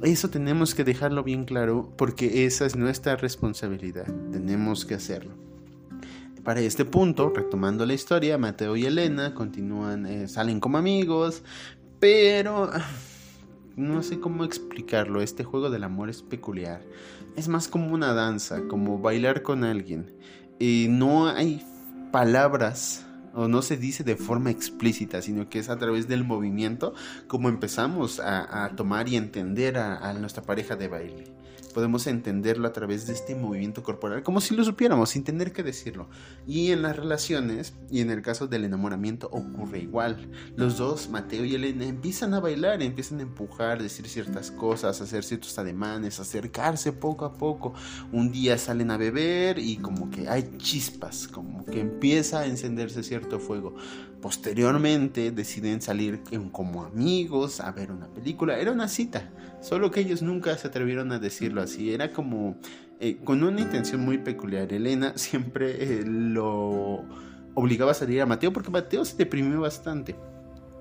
Eso 0.02 0.30
tenemos 0.30 0.74
que 0.74 0.84
dejarlo 0.84 1.24
bien 1.24 1.46
claro 1.46 1.94
porque 1.98 2.46
esa 2.46 2.66
es 2.66 2.76
nuestra 2.76 3.16
responsabilidad. 3.16 4.06
Tenemos 4.32 4.86
que 4.86 4.96
hacerlo. 4.96 5.34
Para 6.44 6.62
este 6.62 6.86
punto, 6.86 7.32
retomando 7.36 7.86
la 7.86 7.94
historia, 7.94 8.38
Mateo 8.38 8.76
y 8.78 8.86
Elena 8.86 9.34
continúan, 9.34 10.06
eh, 10.06 10.28
salen 10.28 10.60
como 10.60 10.78
amigos, 10.78 11.44
pero 12.00 12.72
no 13.78 14.04
sé 14.04 14.20
cómo 14.20 14.44
explicarlo, 14.44 15.22
este 15.22 15.44
juego 15.44 15.70
del 15.70 15.84
amor 15.84 16.10
es 16.10 16.24
peculiar. 16.24 16.82
Es 17.36 17.48
más 17.48 17.68
como 17.68 17.94
una 17.94 18.14
danza, 18.14 18.68
como 18.68 19.00
bailar 19.00 19.44
con 19.44 19.64
alguien. 19.64 20.14
Y 20.60 20.88
no 20.90 21.28
hay 21.28 21.64
palabras 22.12 23.06
o 23.34 23.48
no 23.48 23.62
se 23.62 23.78
dice 23.78 24.04
de 24.04 24.16
forma 24.16 24.50
explícita, 24.50 25.22
sino 25.22 25.48
que 25.48 25.60
es 25.60 25.70
a 25.70 25.78
través 25.78 26.08
del 26.08 26.24
movimiento 26.24 26.96
como 27.28 27.50
empezamos 27.50 28.20
a, 28.20 28.72
tomar 28.76 29.08
y 29.08 29.16
entender 29.16 29.78
a 29.78 30.12
nuestra 30.14 30.42
pareja 30.42 30.76
de 30.76 30.88
baile 30.88 31.38
podemos 31.74 32.08
entenderlo 32.08 32.68
a 32.68 32.74
través 32.74 33.08
de 33.08 33.14
este 33.14 33.36
movimiento 33.36 33.84
corporal, 33.84 34.24
como 34.24 34.42
si 34.42 34.56
lo 34.56 34.64
supiéramos, 34.64 35.10
sin 35.10 35.24
tener 35.24 35.52
que 35.52 35.64
decirlo. 35.64 36.10
Y 36.46 36.72
en 36.72 36.82
las 36.82 36.96
relaciones, 36.96 37.74
y 37.90 38.02
en 38.02 38.10
el 38.12 38.22
caso 38.22 38.48
del 38.48 38.66
enamoramiento, 38.66 39.28
ocurre 39.32 39.80
igual. 39.80 40.32
Los 40.56 40.78
dos, 40.78 41.10
Mateo 41.10 41.46
y 41.46 41.56
Elena, 41.56 41.86
empiezan 41.86 42.34
a 42.34 42.40
bailar, 42.40 42.82
empiezan 42.82 43.20
a 43.20 43.24
empujar, 43.24 43.82
decir 43.82 44.08
ciertas 44.08 44.52
cosas, 44.52 45.02
hacer 45.02 45.24
ciertos 45.24 45.58
ademanes, 45.60 46.20
acercarse 46.20 46.94
poco 46.94 47.26
a 47.26 47.34
poco. 47.34 47.74
Un 48.12 48.32
día 48.32 48.58
salen 48.58 48.92
a 48.92 48.98
beber 48.98 49.60
y 49.60 49.78
como 49.78 50.10
que 50.10 50.28
hay 50.28 50.58
chispas, 50.58 51.28
como 51.28 51.66
que 51.66 51.82
empieza 51.82 52.40
a 52.40 52.46
encenderse 52.46 53.04
cierto 53.04 53.40
fuego. 53.40 53.76
Posteriormente 54.22 55.32
deciden 55.32 55.82
salir 55.82 56.22
como 56.52 56.84
amigos 56.84 57.60
a 57.60 57.72
ver 57.72 57.92
una 57.92 58.08
película. 58.08 58.58
Era 58.58 58.72
una 58.72 58.88
cita, 58.88 59.30
solo 59.62 59.92
que 59.92 60.00
ellos 60.00 60.22
nunca 60.22 60.58
se 60.58 60.68
atrevieron 60.68 61.12
a 61.12 61.20
decirlo 61.20 61.62
así. 61.62 61.94
Era 61.94 62.12
como 62.12 62.58
eh, 63.00 63.18
con 63.24 63.44
una 63.44 63.62
intención 63.62 64.02
muy 64.02 64.18
peculiar. 64.18 64.74
Elena 64.74 65.14
siempre 65.16 66.00
eh, 66.00 66.04
lo 66.06 67.06
obligaba 67.54 67.92
a 67.92 67.96
salir 67.96 68.22
a 68.22 68.26
Mateo 68.26 68.52
porque 68.52 68.72
Mateo 68.72 69.06
se 69.06 69.18
deprimió 69.18 69.62
bastante. 69.62 70.16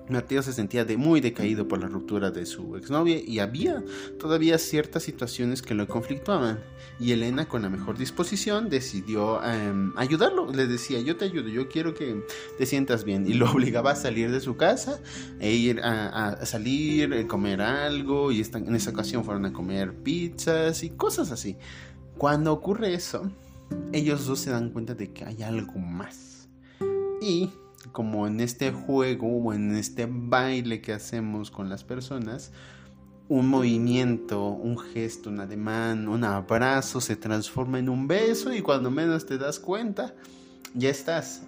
Mateo 0.09 0.41
se 0.41 0.53
sentía 0.53 0.85
de 0.85 0.97
muy 0.97 1.21
decaído 1.21 1.67
por 1.67 1.79
la 1.79 1.87
ruptura 1.87 2.31
de 2.31 2.45
su 2.45 2.75
exnovia 2.75 3.19
y 3.19 3.39
había 3.39 3.83
todavía 4.19 4.57
ciertas 4.57 5.03
situaciones 5.03 5.61
que 5.61 5.73
lo 5.73 5.87
conflictuaban. 5.87 6.59
Y 6.99 7.11
Elena, 7.11 7.47
con 7.47 7.61
la 7.61 7.69
mejor 7.69 7.97
disposición, 7.97 8.69
decidió 8.69 9.43
em, 9.43 9.93
ayudarlo. 9.97 10.51
Le 10.51 10.67
decía, 10.67 10.99
yo 10.99 11.17
te 11.17 11.25
ayudo, 11.25 11.49
yo 11.49 11.67
quiero 11.67 11.93
que 11.93 12.23
te 12.57 12.65
sientas 12.65 13.03
bien. 13.03 13.27
Y 13.27 13.33
lo 13.33 13.51
obligaba 13.51 13.91
a 13.91 13.95
salir 13.95 14.31
de 14.31 14.39
su 14.39 14.55
casa 14.57 14.99
e 15.39 15.53
ir 15.53 15.81
a, 15.81 16.45
salir, 16.45 17.13
a 17.13 17.27
comer 17.27 17.61
algo. 17.61 18.31
Y 18.31 18.41
en 18.41 18.75
esa 18.75 18.91
ocasión 18.91 19.23
fueron 19.23 19.45
a 19.45 19.53
comer 19.53 19.93
pizzas 19.93 20.83
y 20.83 20.89
cosas 20.91 21.31
así. 21.31 21.57
Cuando 22.17 22.51
ocurre 22.51 22.93
eso, 22.93 23.29
ellos 23.93 24.25
dos 24.25 24.39
se 24.39 24.49
dan 24.49 24.71
cuenta 24.71 24.95
de 24.95 25.11
que 25.11 25.25
hay 25.25 25.43
algo 25.43 25.77
más. 25.77 26.49
Y 27.21 27.51
como 27.91 28.27
en 28.27 28.39
este 28.39 28.71
juego 28.71 29.27
o 29.27 29.53
en 29.53 29.75
este 29.75 30.07
baile 30.09 30.81
que 30.81 30.93
hacemos 30.93 31.51
con 31.51 31.69
las 31.69 31.83
personas, 31.83 32.51
un 33.29 33.49
movimiento, 33.49 34.47
un 34.47 34.77
gesto, 34.77 35.29
un 35.29 35.39
ademán, 35.39 36.07
un 36.07 36.23
abrazo 36.23 37.01
se 37.01 37.15
transforma 37.15 37.79
en 37.79 37.89
un 37.89 38.07
beso 38.07 38.53
y 38.53 38.61
cuando 38.61 38.89
menos 38.89 39.25
te 39.25 39.37
das 39.37 39.59
cuenta, 39.59 40.15
ya 40.73 40.89
estás 40.89 41.43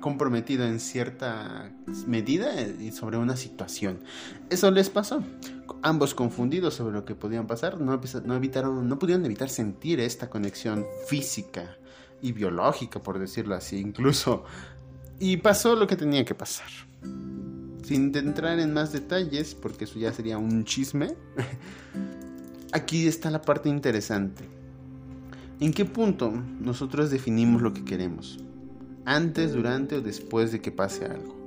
comprometido 0.00 0.66
en 0.66 0.78
cierta 0.80 1.72
medida 2.06 2.60
y 2.60 2.92
sobre 2.92 3.16
una 3.16 3.36
situación. 3.36 4.00
Eso 4.50 4.70
les 4.70 4.90
pasó. 4.90 5.22
Ambos 5.80 6.14
confundidos 6.14 6.74
sobre 6.74 6.92
lo 6.92 7.04
que 7.06 7.14
podían 7.14 7.46
pasar, 7.46 7.80
no, 7.80 7.98
no, 8.24 8.34
evitaron, 8.36 8.88
no 8.88 8.98
pudieron 8.98 9.24
evitar 9.24 9.48
sentir 9.48 10.00
esta 10.00 10.28
conexión 10.28 10.84
física 11.06 11.78
y 12.20 12.32
biológica, 12.32 13.02
por 13.02 13.18
decirlo 13.18 13.54
así. 13.54 13.78
Incluso 13.78 14.44
y 15.22 15.36
pasó 15.36 15.76
lo 15.76 15.86
que 15.86 15.94
tenía 15.94 16.24
que 16.24 16.34
pasar. 16.34 16.66
Sin 17.84 18.12
entrar 18.16 18.58
en 18.58 18.74
más 18.74 18.92
detalles, 18.92 19.54
porque 19.54 19.84
eso 19.84 20.00
ya 20.00 20.12
sería 20.12 20.36
un 20.36 20.64
chisme, 20.64 21.14
aquí 22.72 23.06
está 23.06 23.30
la 23.30 23.40
parte 23.40 23.68
interesante. 23.68 24.42
¿En 25.60 25.72
qué 25.72 25.84
punto 25.84 26.32
nosotros 26.58 27.12
definimos 27.12 27.62
lo 27.62 27.72
que 27.72 27.84
queremos? 27.84 28.40
¿Antes, 29.04 29.52
durante 29.52 29.94
o 29.94 30.00
después 30.00 30.50
de 30.50 30.60
que 30.60 30.72
pase 30.72 31.04
algo? 31.04 31.41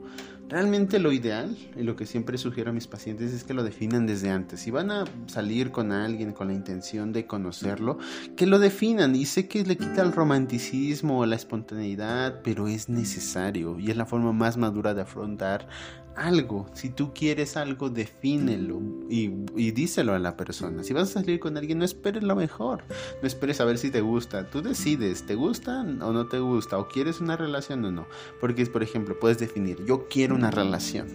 Realmente 0.47 0.99
lo 0.99 1.12
ideal 1.12 1.58
y 1.75 1.81
lo 1.81 1.95
que 1.95 2.05
siempre 2.05 2.38
sugiero 2.38 2.69
a 2.69 2.73
mis 2.73 2.86
pacientes 2.86 3.34
es 3.34 3.43
que 3.43 3.55
lo 3.55 3.63
definan 3.63 4.05
desde 4.05 4.29
antes. 4.29 4.60
Si 4.60 4.69
van 4.69 4.91
a 4.91 5.05
salir 5.25 5.71
con 5.71 5.91
alguien 5.91 6.34
con 6.34 6.49
la 6.49 6.53
intención 6.53 7.12
de 7.13 7.25
conocerlo, 7.25 7.97
que 8.36 8.45
lo 8.45 8.60
definan. 8.60 9.15
Y 9.15 9.25
sé 9.25 9.47
que 9.47 9.63
le 9.63 9.75
quita 9.75 10.03
el 10.03 10.12
romanticismo 10.12 11.25
la 11.25 11.36
espontaneidad, 11.36 12.41
pero 12.43 12.67
es 12.67 12.89
necesario 12.89 13.79
y 13.79 13.89
es 13.89 13.97
la 13.97 14.05
forma 14.05 14.34
más 14.34 14.55
madura 14.58 14.93
de 14.93 15.01
afrontar 15.01 15.67
algo. 16.15 16.65
Si 16.73 16.89
tú 16.89 17.13
quieres 17.13 17.58
algo, 17.58 17.89
defínelo 17.89 18.82
y, 19.10 19.32
y, 19.56 19.71
díselo 19.71 20.13
a 20.13 20.19
la 20.19 20.38
persona. 20.38 20.84
Si 20.84 20.93
vas 20.93 21.10
a 21.10 21.21
salir 21.21 21.39
con 21.39 21.58
alguien, 21.58 21.80
no 21.80 21.86
esperes 21.86 22.23
lo 22.23 22.36
mejor. 22.36 22.84
No 23.21 23.28
esperes 23.28 23.62
a 23.62 23.65
ver 23.65 23.78
si 23.78 23.91
te 23.91 24.01
gusta. 24.01 24.49
Tú 24.49 24.62
decides, 24.62 25.25
¿te 25.25 25.36
gusta 25.36 25.82
o 25.82 26.13
no 26.13 26.28
te 26.28 26.39
gusta? 26.39 26.78
¿O 26.78 26.88
quieres 26.88 27.21
una 27.21 27.38
relación 27.38 27.84
o 27.86 27.91
no? 27.91 28.08
Porque, 28.39 28.65
por 28.65 28.84
ejemplo, 28.84 29.19
puedes 29.19 29.38
definir, 29.38 29.84
yo 29.86 30.08
quiero 30.08 30.36
una 30.36 30.51
relación. 30.51 31.08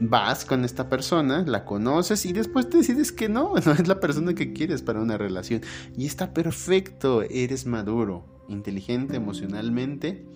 Vas 0.00 0.44
con 0.44 0.64
esta 0.64 0.88
persona, 0.88 1.44
la 1.46 1.64
conoces 1.64 2.26
y 2.26 2.32
después 2.32 2.68
decides 2.70 3.12
que 3.12 3.28
no, 3.28 3.54
no 3.64 3.72
es 3.72 3.88
la 3.88 4.00
persona 4.00 4.34
que 4.34 4.52
quieres 4.52 4.82
para 4.82 5.00
una 5.00 5.18
relación. 5.18 5.62
Y 5.96 6.06
está 6.06 6.32
perfecto, 6.32 7.22
eres 7.22 7.66
maduro, 7.66 8.24
inteligente 8.48 9.16
emocionalmente 9.16 10.26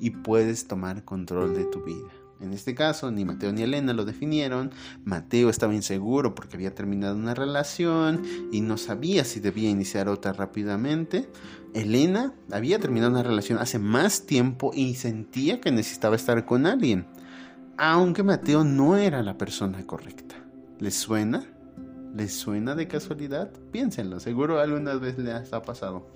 y 0.00 0.10
puedes 0.10 0.66
tomar 0.66 1.04
control 1.04 1.54
de 1.54 1.64
tu 1.64 1.82
vida. 1.82 2.23
En 2.44 2.52
este 2.52 2.74
caso, 2.74 3.10
ni 3.10 3.24
Mateo 3.24 3.52
ni 3.52 3.62
Elena 3.62 3.94
lo 3.94 4.04
definieron. 4.04 4.70
Mateo 5.04 5.48
estaba 5.48 5.74
inseguro 5.74 6.34
porque 6.34 6.56
había 6.56 6.74
terminado 6.74 7.16
una 7.16 7.34
relación 7.34 8.22
y 8.52 8.60
no 8.60 8.76
sabía 8.76 9.24
si 9.24 9.40
debía 9.40 9.70
iniciar 9.70 10.08
otra 10.08 10.32
rápidamente. 10.32 11.28
Elena 11.72 12.34
había 12.52 12.78
terminado 12.78 13.10
una 13.10 13.22
relación 13.22 13.58
hace 13.58 13.78
más 13.78 14.26
tiempo 14.26 14.72
y 14.74 14.94
sentía 14.94 15.60
que 15.60 15.72
necesitaba 15.72 16.16
estar 16.16 16.44
con 16.44 16.66
alguien. 16.66 17.06
Aunque 17.76 18.22
Mateo 18.22 18.62
no 18.62 18.96
era 18.96 19.22
la 19.22 19.38
persona 19.38 19.84
correcta. 19.86 20.36
¿Les 20.78 20.94
suena? 20.94 21.44
¿Les 22.14 22.32
suena 22.32 22.74
de 22.74 22.86
casualidad? 22.86 23.50
Piénsenlo, 23.72 24.20
seguro 24.20 24.60
alguna 24.60 24.94
vez 24.94 25.18
les 25.18 25.52
ha 25.52 25.62
pasado. 25.62 26.06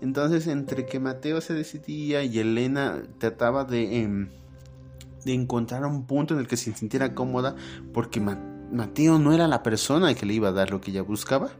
Entonces, 0.00 0.46
entre 0.46 0.86
que 0.86 1.00
Mateo 1.00 1.40
se 1.40 1.54
decidía 1.54 2.22
y 2.22 2.38
Elena 2.38 3.02
trataba 3.18 3.64
de... 3.64 4.02
Em, 4.02 4.28
de 5.24 5.34
encontrar 5.34 5.84
un 5.84 6.06
punto 6.06 6.34
en 6.34 6.40
el 6.40 6.48
que 6.48 6.56
se 6.56 6.74
sintiera 6.74 7.14
cómoda 7.14 7.54
porque 7.92 8.20
Mateo 8.20 9.18
no 9.18 9.32
era 9.32 9.48
la 9.48 9.62
persona 9.62 10.14
que 10.14 10.26
le 10.26 10.34
iba 10.34 10.48
a 10.48 10.52
dar 10.52 10.70
lo 10.70 10.80
que 10.80 10.90
ella 10.90 11.02
buscaba. 11.02 11.50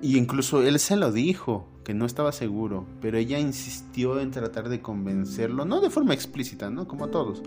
Y 0.00 0.18
incluso 0.18 0.62
él 0.62 0.80
se 0.80 0.96
lo 0.96 1.12
dijo, 1.12 1.68
que 1.84 1.94
no 1.94 2.06
estaba 2.06 2.32
seguro, 2.32 2.86
pero 3.00 3.18
ella 3.18 3.38
insistió 3.38 4.20
en 4.20 4.30
tratar 4.30 4.68
de 4.68 4.80
convencerlo, 4.80 5.64
no 5.64 5.80
de 5.80 5.90
forma 5.90 6.14
explícita, 6.14 6.70
¿no? 6.70 6.86
Como 6.86 7.08
todos, 7.08 7.42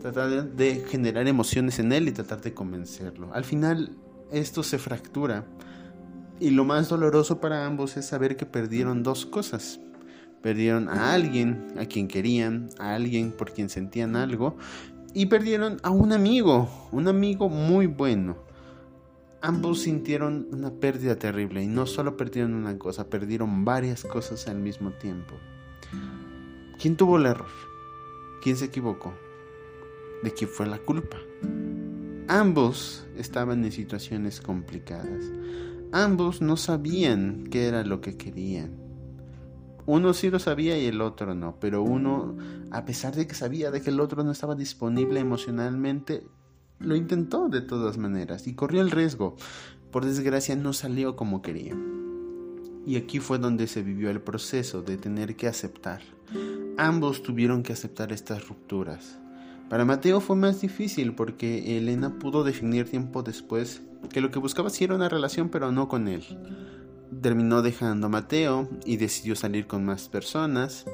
tratar 0.00 0.52
de 0.52 0.84
generar 0.88 1.26
emociones 1.28 1.78
en 1.78 1.92
él 1.92 2.08
y 2.08 2.12
tratar 2.12 2.40
de 2.40 2.54
convencerlo. 2.54 3.32
Al 3.32 3.44
final 3.44 3.96
esto 4.32 4.62
se 4.62 4.78
fractura 4.78 5.44
y 6.40 6.50
lo 6.50 6.64
más 6.64 6.88
doloroso 6.88 7.40
para 7.40 7.64
ambos 7.64 7.96
es 7.96 8.06
saber 8.06 8.36
que 8.36 8.46
perdieron 8.46 9.02
dos 9.02 9.24
cosas. 9.26 9.80
Perdieron 10.46 10.88
a 10.88 11.12
alguien 11.12 11.74
a 11.76 11.86
quien 11.86 12.06
querían, 12.06 12.68
a 12.78 12.94
alguien 12.94 13.32
por 13.32 13.52
quien 13.52 13.68
sentían 13.68 14.14
algo, 14.14 14.56
y 15.12 15.26
perdieron 15.26 15.78
a 15.82 15.90
un 15.90 16.12
amigo, 16.12 16.88
un 16.92 17.08
amigo 17.08 17.48
muy 17.48 17.88
bueno. 17.88 18.36
Ambos 19.42 19.80
sintieron 19.80 20.46
una 20.52 20.70
pérdida 20.70 21.16
terrible 21.16 21.64
y 21.64 21.66
no 21.66 21.84
solo 21.86 22.16
perdieron 22.16 22.54
una 22.54 22.78
cosa, 22.78 23.10
perdieron 23.10 23.64
varias 23.64 24.04
cosas 24.04 24.46
al 24.46 24.60
mismo 24.60 24.92
tiempo. 24.92 25.34
¿Quién 26.80 26.96
tuvo 26.96 27.16
el 27.16 27.26
error? 27.26 27.50
¿Quién 28.40 28.56
se 28.56 28.66
equivocó? 28.66 29.14
¿De 30.22 30.30
quién 30.30 30.48
fue 30.48 30.66
la 30.66 30.78
culpa? 30.78 31.16
Ambos 32.28 33.04
estaban 33.16 33.64
en 33.64 33.72
situaciones 33.72 34.40
complicadas. 34.40 35.24
Ambos 35.90 36.40
no 36.40 36.56
sabían 36.56 37.48
qué 37.50 37.66
era 37.66 37.82
lo 37.82 38.00
que 38.00 38.16
querían. 38.16 38.85
Uno 39.86 40.14
sí 40.14 40.30
lo 40.30 40.40
sabía 40.40 40.76
y 40.76 40.86
el 40.86 41.00
otro 41.00 41.36
no, 41.36 41.56
pero 41.60 41.82
uno, 41.82 42.36
a 42.72 42.84
pesar 42.84 43.14
de 43.14 43.28
que 43.28 43.34
sabía 43.34 43.70
de 43.70 43.80
que 43.80 43.90
el 43.90 44.00
otro 44.00 44.24
no 44.24 44.32
estaba 44.32 44.56
disponible 44.56 45.20
emocionalmente, 45.20 46.24
lo 46.80 46.96
intentó 46.96 47.48
de 47.48 47.60
todas 47.60 47.96
maneras 47.96 48.48
y 48.48 48.54
corrió 48.54 48.82
el 48.82 48.90
riesgo. 48.90 49.36
Por 49.92 50.04
desgracia 50.04 50.56
no 50.56 50.72
salió 50.72 51.14
como 51.14 51.40
quería. 51.40 51.76
Y 52.84 52.96
aquí 52.96 53.20
fue 53.20 53.38
donde 53.38 53.68
se 53.68 53.82
vivió 53.82 54.10
el 54.10 54.20
proceso 54.20 54.82
de 54.82 54.96
tener 54.96 55.36
que 55.36 55.46
aceptar. 55.46 56.02
Ambos 56.76 57.22
tuvieron 57.22 57.62
que 57.62 57.72
aceptar 57.72 58.12
estas 58.12 58.48
rupturas. 58.48 59.18
Para 59.70 59.84
Mateo 59.84 60.20
fue 60.20 60.34
más 60.34 60.60
difícil 60.60 61.14
porque 61.14 61.78
Elena 61.78 62.18
pudo 62.18 62.42
definir 62.42 62.90
tiempo 62.90 63.22
después 63.22 63.82
que 64.10 64.20
lo 64.20 64.32
que 64.32 64.40
buscaba 64.40 64.70
sí 64.70 64.84
era 64.84 64.94
una 64.94 65.08
relación 65.08 65.48
pero 65.48 65.72
no 65.72 65.88
con 65.88 66.06
él 66.06 66.24
terminó 67.22 67.62
dejando 67.62 68.06
a 68.06 68.10
Mateo 68.10 68.68
y 68.84 68.96
decidió 68.96 69.36
salir 69.36 69.66
con 69.66 69.84
más 69.84 70.08
personas, 70.08 70.84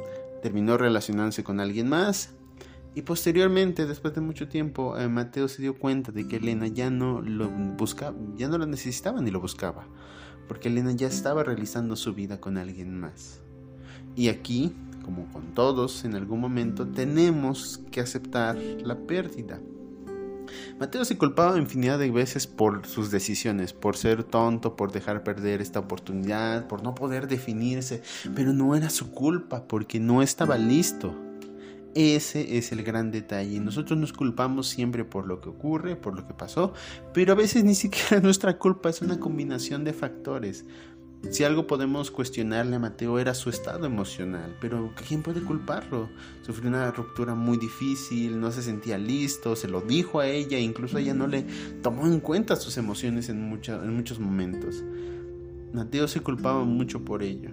terminó 0.43 0.77
relacionándose 0.77 1.45
con 1.45 1.61
alguien 1.61 1.89
más 1.89 2.35
y 2.95 3.03
posteriormente, 3.03 3.87
después 3.87 4.15
de 4.15 4.21
mucho 4.21 4.49
tiempo, 4.49 4.99
eh, 4.99 5.09
Mateo 5.09 5.49
se 5.49 5.63
dio 5.63 5.79
cuenta 5.79 6.13
de 6.13 6.29
que 6.29 6.37
Elena 6.37 6.67
ya 6.67 6.91
no 6.91 7.23
lo 7.23 7.49
buscaba, 7.49 8.17
ya 8.37 8.49
no 8.49 8.59
lo 8.59 8.67
necesitaba 8.67 9.23
ni 9.23 9.31
lo 9.31 9.41
buscaba, 9.41 9.87
porque 10.47 10.69
Elena 10.69 10.93
ya 10.93 11.07
estaba 11.07 11.43
realizando 11.43 11.97
su 11.97 12.13
vida 12.13 12.39
con 12.39 12.59
alguien 12.59 13.01
más. 13.01 13.41
Y 14.15 14.29
aquí, 14.29 14.75
como 15.07 15.27
con 15.33 15.55
todos, 15.55 16.05
en 16.05 16.15
algún 16.15 16.41
momento 16.41 16.87
tenemos 16.87 17.81
que 17.91 18.03
aceptar 18.03 18.57
la 18.57 18.99
pérdida. 18.99 19.59
Mateo 20.79 21.05
se 21.05 21.19
culpaba 21.19 21.59
infinidad 21.59 21.99
de 21.99 22.11
veces 22.11 22.47
por 22.47 22.87
sus 22.87 23.11
decisiones, 23.11 23.73
por 23.73 23.97
ser 23.97 24.25
tonto, 24.25 24.77
por 24.77 24.93
dejar 24.93 25.23
perder 25.23 25.61
esta 25.61 25.81
oportunidad, 25.81 26.67
por 26.69 26.83
no 26.83 26.95
poder 26.95 27.29
definirse, 27.29 28.03
pero 28.35 28.53
no 28.53 28.75
era 28.75 28.91
su 28.91 29.11
culpa 29.11 29.67
porque 29.67 30.01
no 30.01 30.23
estaba 30.23 30.59
listo. 30.59 31.15
Ese 31.95 32.57
es 32.57 32.73
el 32.73 32.83
gran 32.83 33.11
detalle. 33.11 33.61
Nosotros 33.61 33.99
nos 33.99 34.15
culpamos 34.15 34.67
siempre 34.67 35.05
por 35.05 35.27
lo 35.27 35.43
que 35.43 35.51
ocurre, 35.51 35.95
por 35.95 36.17
lo 36.17 36.27
que 36.27 36.33
pasó, 36.33 36.73
pero 37.13 37.33
a 37.33 37.37
veces 37.37 37.65
ni 37.65 37.75
siquiera 37.75 38.21
nuestra 38.23 38.59
culpa 38.59 38.89
es 38.89 39.03
una 39.03 39.21
combinación 39.21 39.85
de 39.85 39.93
factores. 39.93 40.65
Si 41.31 41.45
algo 41.45 41.67
podemos 41.67 42.11
cuestionarle 42.11 42.77
a 42.77 42.79
Mateo 42.81 43.19
era 43.19 43.33
su 43.33 43.49
estado 43.49 43.87
emocional, 43.87 44.57
pero 44.61 44.93
¿quién 45.07 45.23
puede 45.23 45.41
culparlo? 45.41 46.11
Sufrió 46.43 46.69
una 46.69 46.91
ruptura 46.91 47.35
muy 47.35 47.59
difícil, 47.59 48.41
no 48.41 48.51
se 48.51 48.63
sentía 48.63 48.99
listo, 48.99 49.55
se 49.55 49.69
lo 49.69 49.81
dijo 49.81 50.21
a 50.21 50.27
ella, 50.27 50.59
incluso 50.59 50.99
ella 50.99 51.15
no 51.15 51.29
le 51.29 51.47
tomó 51.81 52.07
en 52.07 52.21
cuenta 52.21 52.57
sus 52.57 52.77
emociones 52.77 53.29
en, 53.29 53.39
en 53.39 53.97
muchos 53.97 54.19
momentos. 54.19 54.83
Mateo 55.73 56.09
se 56.09 56.21
culpaba 56.21 56.65
mucho 56.65 57.05
por 57.05 57.23
ello, 57.23 57.51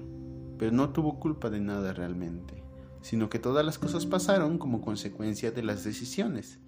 pero 0.58 0.71
no 0.71 0.89
tuvo 0.89 1.19
culpa 1.19 1.49
de 1.49 1.62
nada 1.62 1.93
realmente, 1.93 2.63
sino 3.01 3.29
que 3.29 3.39
todas 3.39 3.65
las 3.65 3.77
cosas 3.77 4.05
pasaron 4.05 4.58
como 4.58 4.82
consecuencia 4.82 5.51
de 5.51 5.63
las 5.63 5.84
decisiones. 5.84 6.60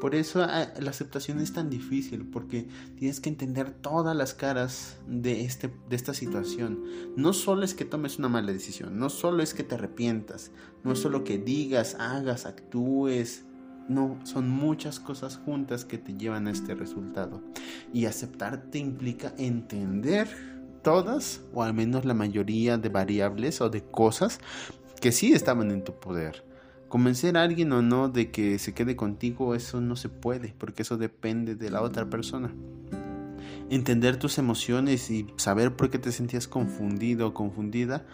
Por 0.00 0.14
eso 0.14 0.42
ah, 0.42 0.68
la 0.78 0.90
aceptación 0.90 1.40
es 1.40 1.52
tan 1.52 1.70
difícil, 1.70 2.26
porque 2.26 2.68
tienes 2.96 3.20
que 3.20 3.28
entender 3.28 3.70
todas 3.70 4.16
las 4.16 4.32
caras 4.32 4.96
de, 5.08 5.44
este, 5.44 5.70
de 5.88 5.96
esta 5.96 6.14
situación. 6.14 6.84
No 7.16 7.32
solo 7.32 7.64
es 7.64 7.74
que 7.74 7.84
tomes 7.84 8.18
una 8.18 8.28
mala 8.28 8.52
decisión, 8.52 8.98
no 8.98 9.10
solo 9.10 9.42
es 9.42 9.54
que 9.54 9.64
te 9.64 9.74
arrepientas, 9.74 10.52
no 10.84 10.92
es 10.92 11.00
solo 11.00 11.24
que 11.24 11.38
digas, 11.38 11.96
hagas, 11.98 12.46
actúes. 12.46 13.44
No, 13.88 14.18
son 14.24 14.50
muchas 14.50 15.00
cosas 15.00 15.38
juntas 15.38 15.86
que 15.86 15.96
te 15.96 16.12
llevan 16.12 16.46
a 16.46 16.50
este 16.50 16.74
resultado. 16.74 17.42
Y 17.92 18.04
aceptarte 18.04 18.78
implica 18.78 19.32
entender 19.38 20.28
todas, 20.82 21.40
o 21.54 21.62
al 21.62 21.72
menos 21.72 22.04
la 22.04 22.12
mayoría 22.12 22.76
de 22.76 22.90
variables 22.90 23.62
o 23.62 23.70
de 23.70 23.82
cosas 23.82 24.40
que 25.00 25.10
sí 25.10 25.32
estaban 25.32 25.70
en 25.70 25.84
tu 25.84 25.98
poder 25.98 26.47
Convencer 26.88 27.36
a 27.36 27.42
alguien 27.42 27.72
o 27.72 27.82
no 27.82 28.08
de 28.08 28.30
que 28.30 28.58
se 28.58 28.72
quede 28.72 28.96
contigo, 28.96 29.54
eso 29.54 29.80
no 29.80 29.94
se 29.94 30.08
puede, 30.08 30.54
porque 30.56 30.82
eso 30.82 30.96
depende 30.96 31.54
de 31.54 31.70
la 31.70 31.82
otra 31.82 32.08
persona. 32.08 32.50
Entender 33.68 34.16
tus 34.16 34.38
emociones 34.38 35.10
y 35.10 35.26
saber 35.36 35.76
por 35.76 35.90
qué 35.90 35.98
te 35.98 36.12
sentías 36.12 36.48
confundido 36.48 37.28
o 37.28 37.34
confundida, 37.34 38.06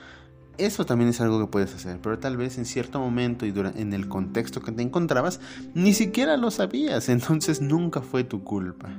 eso 0.58 0.84
también 0.86 1.10
es 1.10 1.20
algo 1.20 1.40
que 1.40 1.50
puedes 1.50 1.74
hacer, 1.74 2.00
pero 2.00 2.18
tal 2.18 2.36
vez 2.36 2.58
en 2.58 2.64
cierto 2.64 2.98
momento 2.98 3.46
y 3.46 3.52
en 3.56 3.92
el 3.92 4.08
contexto 4.08 4.60
que 4.60 4.72
te 4.72 4.82
encontrabas, 4.82 5.40
ni 5.74 5.94
siquiera 5.94 6.36
lo 6.36 6.50
sabías, 6.50 7.08
entonces 7.10 7.60
nunca 7.60 8.02
fue 8.02 8.24
tu 8.24 8.42
culpa. 8.42 8.90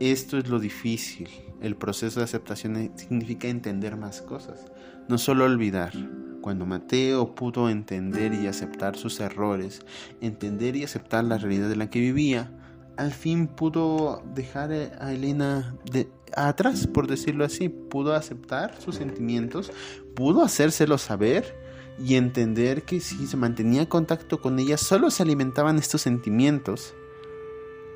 Esto 0.00 0.38
es 0.38 0.48
lo 0.48 0.60
difícil. 0.60 1.28
El 1.60 1.76
proceso 1.76 2.20
de 2.20 2.24
aceptación 2.24 2.92
significa 2.96 3.48
entender 3.48 3.96
más 3.96 4.22
cosas, 4.22 4.66
no 5.08 5.18
solo 5.18 5.44
olvidar. 5.44 5.92
Cuando 6.40 6.66
Mateo 6.66 7.34
pudo 7.34 7.68
entender 7.68 8.32
y 8.34 8.46
aceptar 8.46 8.96
sus 8.96 9.20
errores, 9.20 9.82
entender 10.20 10.76
y 10.76 10.84
aceptar 10.84 11.24
la 11.24 11.38
realidad 11.38 11.72
en 11.72 11.78
la 11.78 11.90
que 11.90 12.00
vivía, 12.00 12.50
al 12.96 13.12
fin 13.12 13.46
pudo 13.46 14.22
dejar 14.34 14.72
a 14.72 15.12
Elena 15.12 15.76
de, 15.90 16.08
atrás, 16.36 16.86
por 16.86 17.06
decirlo 17.06 17.44
así, 17.44 17.68
pudo 17.68 18.14
aceptar 18.14 18.74
sus 18.80 18.96
sentimientos, 18.96 19.72
pudo 20.14 20.42
hacérselo 20.42 20.98
saber 20.98 21.56
y 22.04 22.14
entender 22.14 22.82
que 22.82 23.00
si 23.00 23.26
se 23.26 23.36
mantenía 23.36 23.88
contacto 23.88 24.40
con 24.40 24.58
ella, 24.58 24.76
solo 24.76 25.10
se 25.10 25.22
alimentaban 25.22 25.78
estos 25.78 26.02
sentimientos. 26.02 26.94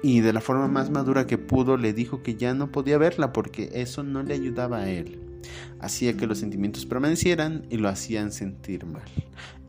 Y 0.02 0.20
de 0.20 0.32
la 0.32 0.40
forma 0.40 0.66
más 0.66 0.90
madura 0.90 1.26
que 1.26 1.38
pudo, 1.38 1.76
le 1.76 1.92
dijo 1.92 2.22
que 2.22 2.34
ya 2.34 2.54
no 2.54 2.72
podía 2.72 2.98
verla 2.98 3.32
porque 3.32 3.70
eso 3.74 4.02
no 4.02 4.22
le 4.22 4.34
ayudaba 4.34 4.78
a 4.78 4.90
él. 4.90 5.31
Hacía 5.80 6.16
que 6.16 6.26
los 6.26 6.38
sentimientos 6.38 6.86
permanecieran 6.86 7.66
y 7.70 7.76
lo 7.76 7.88
hacían 7.88 8.32
sentir 8.32 8.86
mal. 8.86 9.02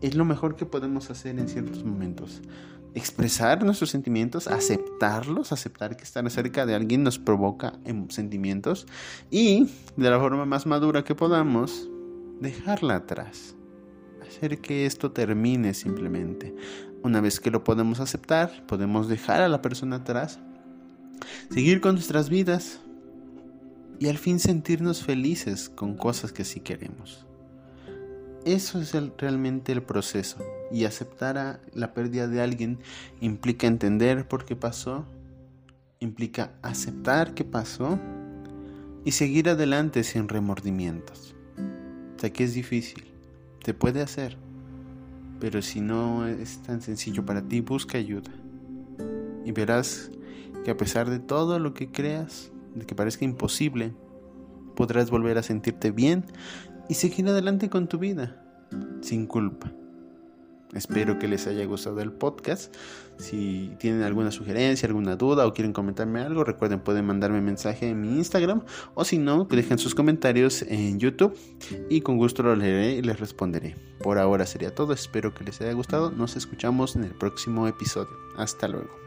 Es 0.02 0.16
lo 0.16 0.26
mejor 0.26 0.56
que 0.56 0.66
podemos 0.66 1.10
hacer 1.10 1.40
en 1.40 1.48
ciertos 1.48 1.84
momentos 1.84 2.42
expresar 2.96 3.64
nuestros 3.64 3.90
sentimientos, 3.90 4.48
aceptarlos, 4.48 5.52
aceptar 5.52 5.98
que 5.98 6.04
estar 6.04 6.30
cerca 6.30 6.66
de 6.66 6.76
alguien 6.76 7.04
nos 7.04 7.18
provoca 7.20 7.74
em, 7.86 8.08
sentimientos 8.10 8.86
y 9.32 9.68
de 9.96 10.10
la 10.10 10.20
forma 10.20 10.46
más 10.46 10.66
madura 10.66 11.04
que 11.04 11.16
podamos, 11.16 11.90
dejarla 12.40 12.96
atrás. 12.96 13.56
Hacer 14.22 14.60
que 14.60 14.86
esto 14.86 15.12
termine 15.12 15.74
simplemente. 15.74 16.56
Una 17.04 17.20
vez 17.20 17.40
que 17.40 17.52
lo 17.52 17.64
podemos 17.64 18.00
aceptar, 18.00 18.66
podemos 18.68 19.08
dejar 19.08 19.42
a 19.42 19.50
la 19.50 19.62
persona 19.62 19.98
atrás, 19.98 20.40
seguir 21.50 21.82
con 21.82 21.96
nuestras 21.96 22.30
vidas 22.30 22.80
y 24.00 24.08
al 24.08 24.18
fin 24.18 24.40
sentirnos 24.40 25.04
felices 25.04 25.70
con 25.70 25.96
cosas 25.96 26.32
que 26.34 26.44
sí 26.44 26.60
queremos. 26.60 27.26
Eso 28.46 28.82
es 28.82 28.94
realmente 29.18 29.72
el 29.72 29.84
proceso. 29.84 30.38
Y 30.72 30.86
aceptar 30.86 31.62
la 31.74 31.94
pérdida 31.94 32.28
de 32.28 32.42
alguien 32.42 32.80
implica 33.22 33.68
entender 33.68 34.28
por 34.28 34.44
qué 34.46 34.56
pasó, 34.56 35.06
implica 36.00 36.52
aceptar 36.62 37.34
qué 37.34 37.46
pasó 37.46 38.00
y 39.06 39.12
seguir 39.12 39.50
adelante 39.50 40.04
sin 40.04 40.28
remordimientos. 40.28 41.36
Sé 42.18 42.32
que 42.32 42.44
es 42.44 42.54
difícil, 42.54 43.06
te 43.64 43.74
puede 43.74 44.02
hacer, 44.02 44.38
pero 45.40 45.62
si 45.62 45.82
no 45.82 46.26
es 46.28 46.64
tan 46.64 46.82
sencillo 46.82 47.26
para 47.26 47.42
ti, 47.42 47.62
busca 47.62 47.98
ayuda. 47.98 48.32
Y 49.46 49.52
verás 49.52 50.10
que 50.64 50.72
a 50.72 50.78
pesar 50.78 51.10
de 51.10 51.20
todo 51.20 51.60
lo 51.60 51.74
que 51.74 51.92
creas, 51.92 52.53
de 52.76 52.86
que 52.86 52.96
parezca 52.96 53.26
imposible, 53.26 53.94
podrás 54.76 55.10
volver 55.12 55.38
a 55.38 55.44
sentirte 55.44 55.92
bien 55.92 56.26
y 56.90 56.96
seguir 56.96 57.28
adelante 57.28 57.70
con 57.70 57.88
tu 57.88 57.98
vida, 57.98 58.44
sin 59.02 59.28
culpa. 59.28 59.72
Espero 60.74 61.20
que 61.20 61.28
les 61.28 61.46
haya 61.48 61.66
gustado 61.66 62.02
el 62.02 62.12
podcast. 62.12 62.74
Si 63.18 63.72
tienen 63.78 64.02
alguna 64.02 64.32
sugerencia, 64.32 64.88
alguna 64.88 65.16
duda 65.16 65.46
o 65.46 65.54
quieren 65.54 65.72
comentarme 65.72 66.22
algo, 66.22 66.44
recuerden 66.44 66.80
pueden 66.80 67.06
mandarme 67.06 67.42
mensaje 67.42 67.90
en 67.90 68.02
mi 68.02 68.18
Instagram 68.18 68.64
o 68.96 69.06
si 69.06 69.20
no, 69.20 69.46
dejen 69.46 69.78
sus 69.78 69.94
comentarios 69.94 70.64
en 70.64 71.00
YouTube 71.00 71.38
y 71.90 72.02
con 72.02 72.18
gusto 72.18 72.42
lo 72.42 72.56
leeré 72.56 72.96
y 72.96 73.02
les 73.04 73.20
responderé. 73.20 73.76
Por 74.02 74.18
ahora 74.18 74.48
sería 74.48 74.74
todo, 74.74 74.94
espero 74.94 75.34
que 75.34 75.44
les 75.44 75.62
haya 75.62 75.74
gustado. 75.74 76.12
Nos 76.12 76.36
escuchamos 76.36 76.96
en 76.96 77.04
el 77.04 77.14
próximo 77.14 77.68
episodio. 77.68 78.18
Hasta 78.36 78.68
luego. 78.68 79.03